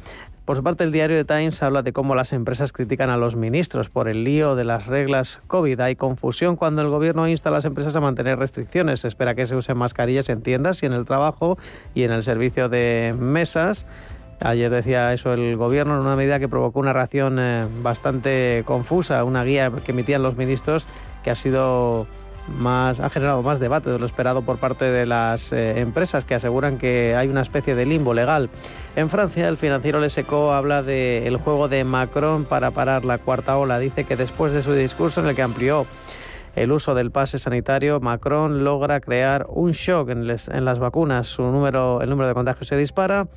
[0.50, 3.36] Por su parte, el diario The Times habla de cómo las empresas critican a los
[3.36, 5.80] ministros por el lío de las reglas COVID.
[5.80, 9.02] Hay confusión cuando el gobierno insta a las empresas a mantener restricciones.
[9.02, 11.60] Se espera que se usen mascarillas en tiendas y en el trabajo
[11.94, 13.86] y en el servicio de mesas.
[14.40, 19.24] Ayer decía eso el gobierno en una medida que provocó una reacción eh, bastante confusa,
[19.26, 20.88] una guía que emitían los ministros
[21.24, 22.08] que ha sido
[22.48, 26.36] más ha generado más debate de lo esperado por parte de las eh, empresas que
[26.36, 28.50] aseguran que hay una especie de limbo legal.
[28.96, 33.58] En Francia, el financiero Le Seco habla del juego de Macron para parar la cuarta
[33.58, 33.80] ola.
[33.80, 35.86] Dice que después de su discurso en el que amplió
[36.56, 41.28] el uso del pase sanitario, Macron logra crear un shock en, en las vacunas.
[41.28, 43.28] Su número, el número de contagios se dispara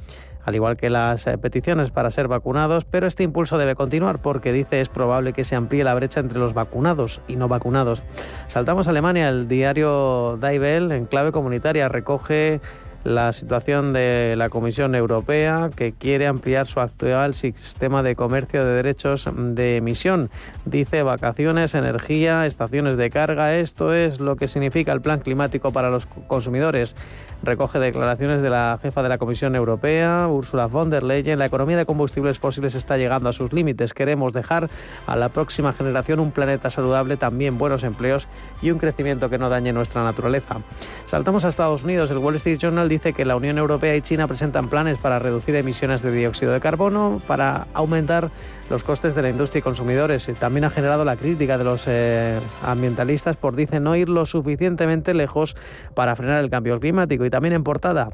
[0.45, 4.53] al igual que las eh, peticiones para ser vacunados, pero este impulso debe continuar porque
[4.53, 8.03] dice es probable que se amplíe la brecha entre los vacunados y no vacunados.
[8.49, 12.61] Saltamos a Alemania, el diario Die en clave comunitaria recoge
[13.05, 18.75] la situación de la Comisión Europea que quiere ampliar su actual sistema de comercio de
[18.75, 20.31] derechos de emisión.
[20.65, 23.57] Dice vacaciones, energía, estaciones de carga.
[23.57, 26.95] Esto es lo que significa el plan climático para los consumidores.
[27.43, 31.41] Recoge declaraciones de la jefa de la Comisión Europea, Ursula von der Leyen.
[31.41, 33.95] La economía de combustibles fósiles está llegando a sus límites.
[33.95, 34.71] Queremos dejar
[35.09, 38.29] a la próxima generación un planeta saludable, también buenos empleos
[38.61, 40.59] y un crecimiento que no dañe nuestra naturaleza.
[41.07, 42.13] Saltamos a Estados Unidos.
[42.13, 45.57] El Wall Street Journal dice que la Unión Europea y China presentan planes para reducir
[45.57, 48.31] emisiones de dióxido de carbono, para aumentar
[48.71, 50.31] los costes de la industria y consumidores.
[50.39, 55.15] También ha generado la crítica de los eh, ambientalistas por, dicen, no ir lo suficientemente
[55.15, 55.57] lejos
[55.95, 57.25] para frenar el cambio climático.
[57.25, 58.11] Y también en portada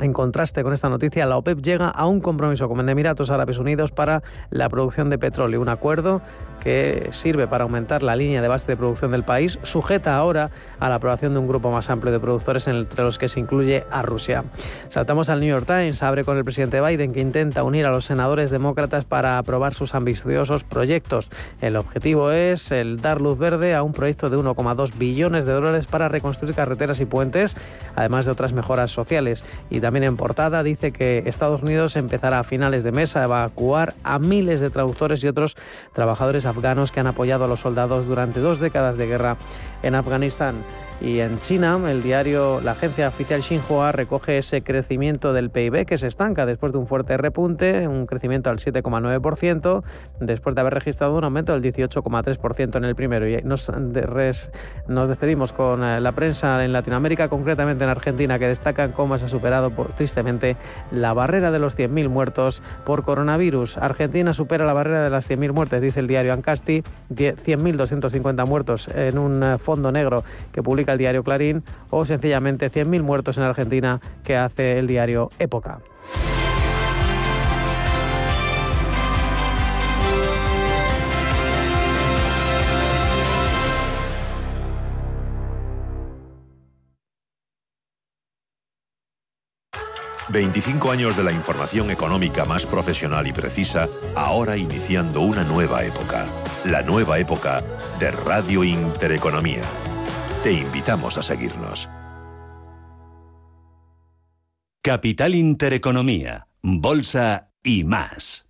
[0.00, 3.92] en contraste con esta noticia, la OPEP llega a un compromiso con Emiratos Árabes Unidos
[3.92, 6.20] para la producción de petróleo, un acuerdo
[6.60, 10.88] que sirve para aumentar la línea de base de producción del país, sujeta ahora a
[10.88, 14.02] la aprobación de un grupo más amplio de productores entre los que se incluye a
[14.02, 14.44] Rusia.
[14.88, 18.04] Saltamos al New York Times, abre con el presidente Biden que intenta unir a los
[18.04, 21.30] senadores demócratas para aprobar sus ambiciosos proyectos.
[21.60, 25.86] El objetivo es el dar luz verde a un proyecto de 1,2 billones de dólares
[25.86, 27.56] para reconstruir carreteras y puentes,
[27.94, 29.44] además de otras mejoras sociales.
[29.70, 33.94] Y también en portada dice que Estados Unidos empezará a finales de mes a evacuar
[34.02, 35.56] a miles de traductores y otros
[35.92, 39.36] trabajadores afganos que han apoyado a los soldados durante dos décadas de guerra
[39.84, 40.56] en Afganistán.
[41.00, 45.98] Y en China, el diario, la agencia oficial Xinhua recoge ese crecimiento del PIB que
[45.98, 49.82] se estanca después de un fuerte repunte, un crecimiento al 7,9%,
[50.20, 53.28] después de haber registrado un aumento del 18,3% en el primero.
[53.28, 53.70] Y nos,
[54.88, 59.26] nos despedimos con eh, la prensa en Latinoamérica, concretamente en Argentina, que destacan cómo se
[59.26, 60.56] ha superado tristemente
[60.90, 63.76] la barrera de los 100.000 muertos por coronavirus.
[63.76, 69.18] Argentina supera la barrera de las 100.000 muertes, dice el diario Ancasti, 100.250 muertos en
[69.18, 74.00] un eh, fondo negro que publica el diario Clarín, o sencillamente 100.000 muertos en Argentina
[74.24, 75.80] que hace el diario Época.
[90.28, 93.88] ...25 años de la información económica más profesional y precisa...
[94.14, 96.26] ...ahora iniciando una nueva época...
[96.64, 97.62] ...la nueva época
[97.98, 99.62] de Radio Intereconomía...
[100.46, 101.90] Te invitamos a seguirnos.
[104.80, 108.46] Capital Intereconomía, Bolsa y más.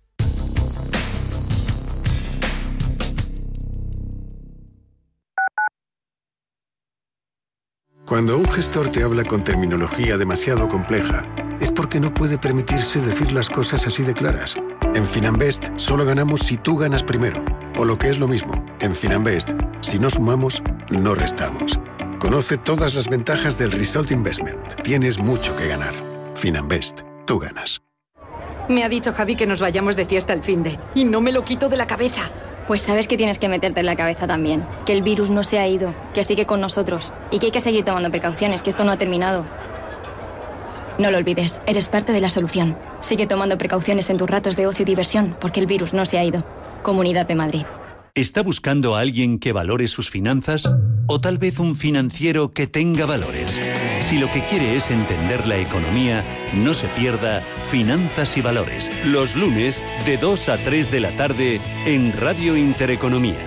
[8.05, 11.23] Cuando un gestor te habla con terminología demasiado compleja,
[11.67, 14.55] es porque no puede permitirse decir las cosas así de claras.
[14.95, 17.43] En Finanbest solo ganamos si tú ganas primero.
[17.77, 19.51] O lo que es lo mismo, en Finanbest,
[19.81, 21.77] si no sumamos, no restamos.
[22.19, 24.81] Conoce todas las ventajas del Result Investment.
[24.81, 25.93] Tienes mucho que ganar.
[26.35, 27.81] Finanbest, tú ganas.
[28.69, 30.79] Me ha dicho Javi que nos vayamos de fiesta el fin de.
[30.95, 32.31] Y no me lo quito de la cabeza.
[32.65, 34.65] Pues sabes que tienes que meterte en la cabeza también.
[34.85, 37.13] Que el virus no se ha ido, que sigue con nosotros.
[37.29, 39.45] Y que hay que seguir tomando precauciones, que esto no ha terminado.
[40.99, 42.77] No lo olvides, eres parte de la solución.
[43.01, 46.17] Sigue tomando precauciones en tus ratos de ocio y diversión, porque el virus no se
[46.17, 46.43] ha ido.
[46.81, 47.65] Comunidad de Madrid.
[48.15, 50.67] ¿Está buscando a alguien que valore sus finanzas?
[51.05, 53.61] ¿O tal vez un financiero que tenga valores?
[54.01, 56.23] Si lo que quiere es entender la economía,
[56.55, 61.61] no se pierda Finanzas y Valores, los lunes de 2 a 3 de la tarde
[61.85, 63.46] en Radio Intereconomía.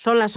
[0.00, 0.36] Son las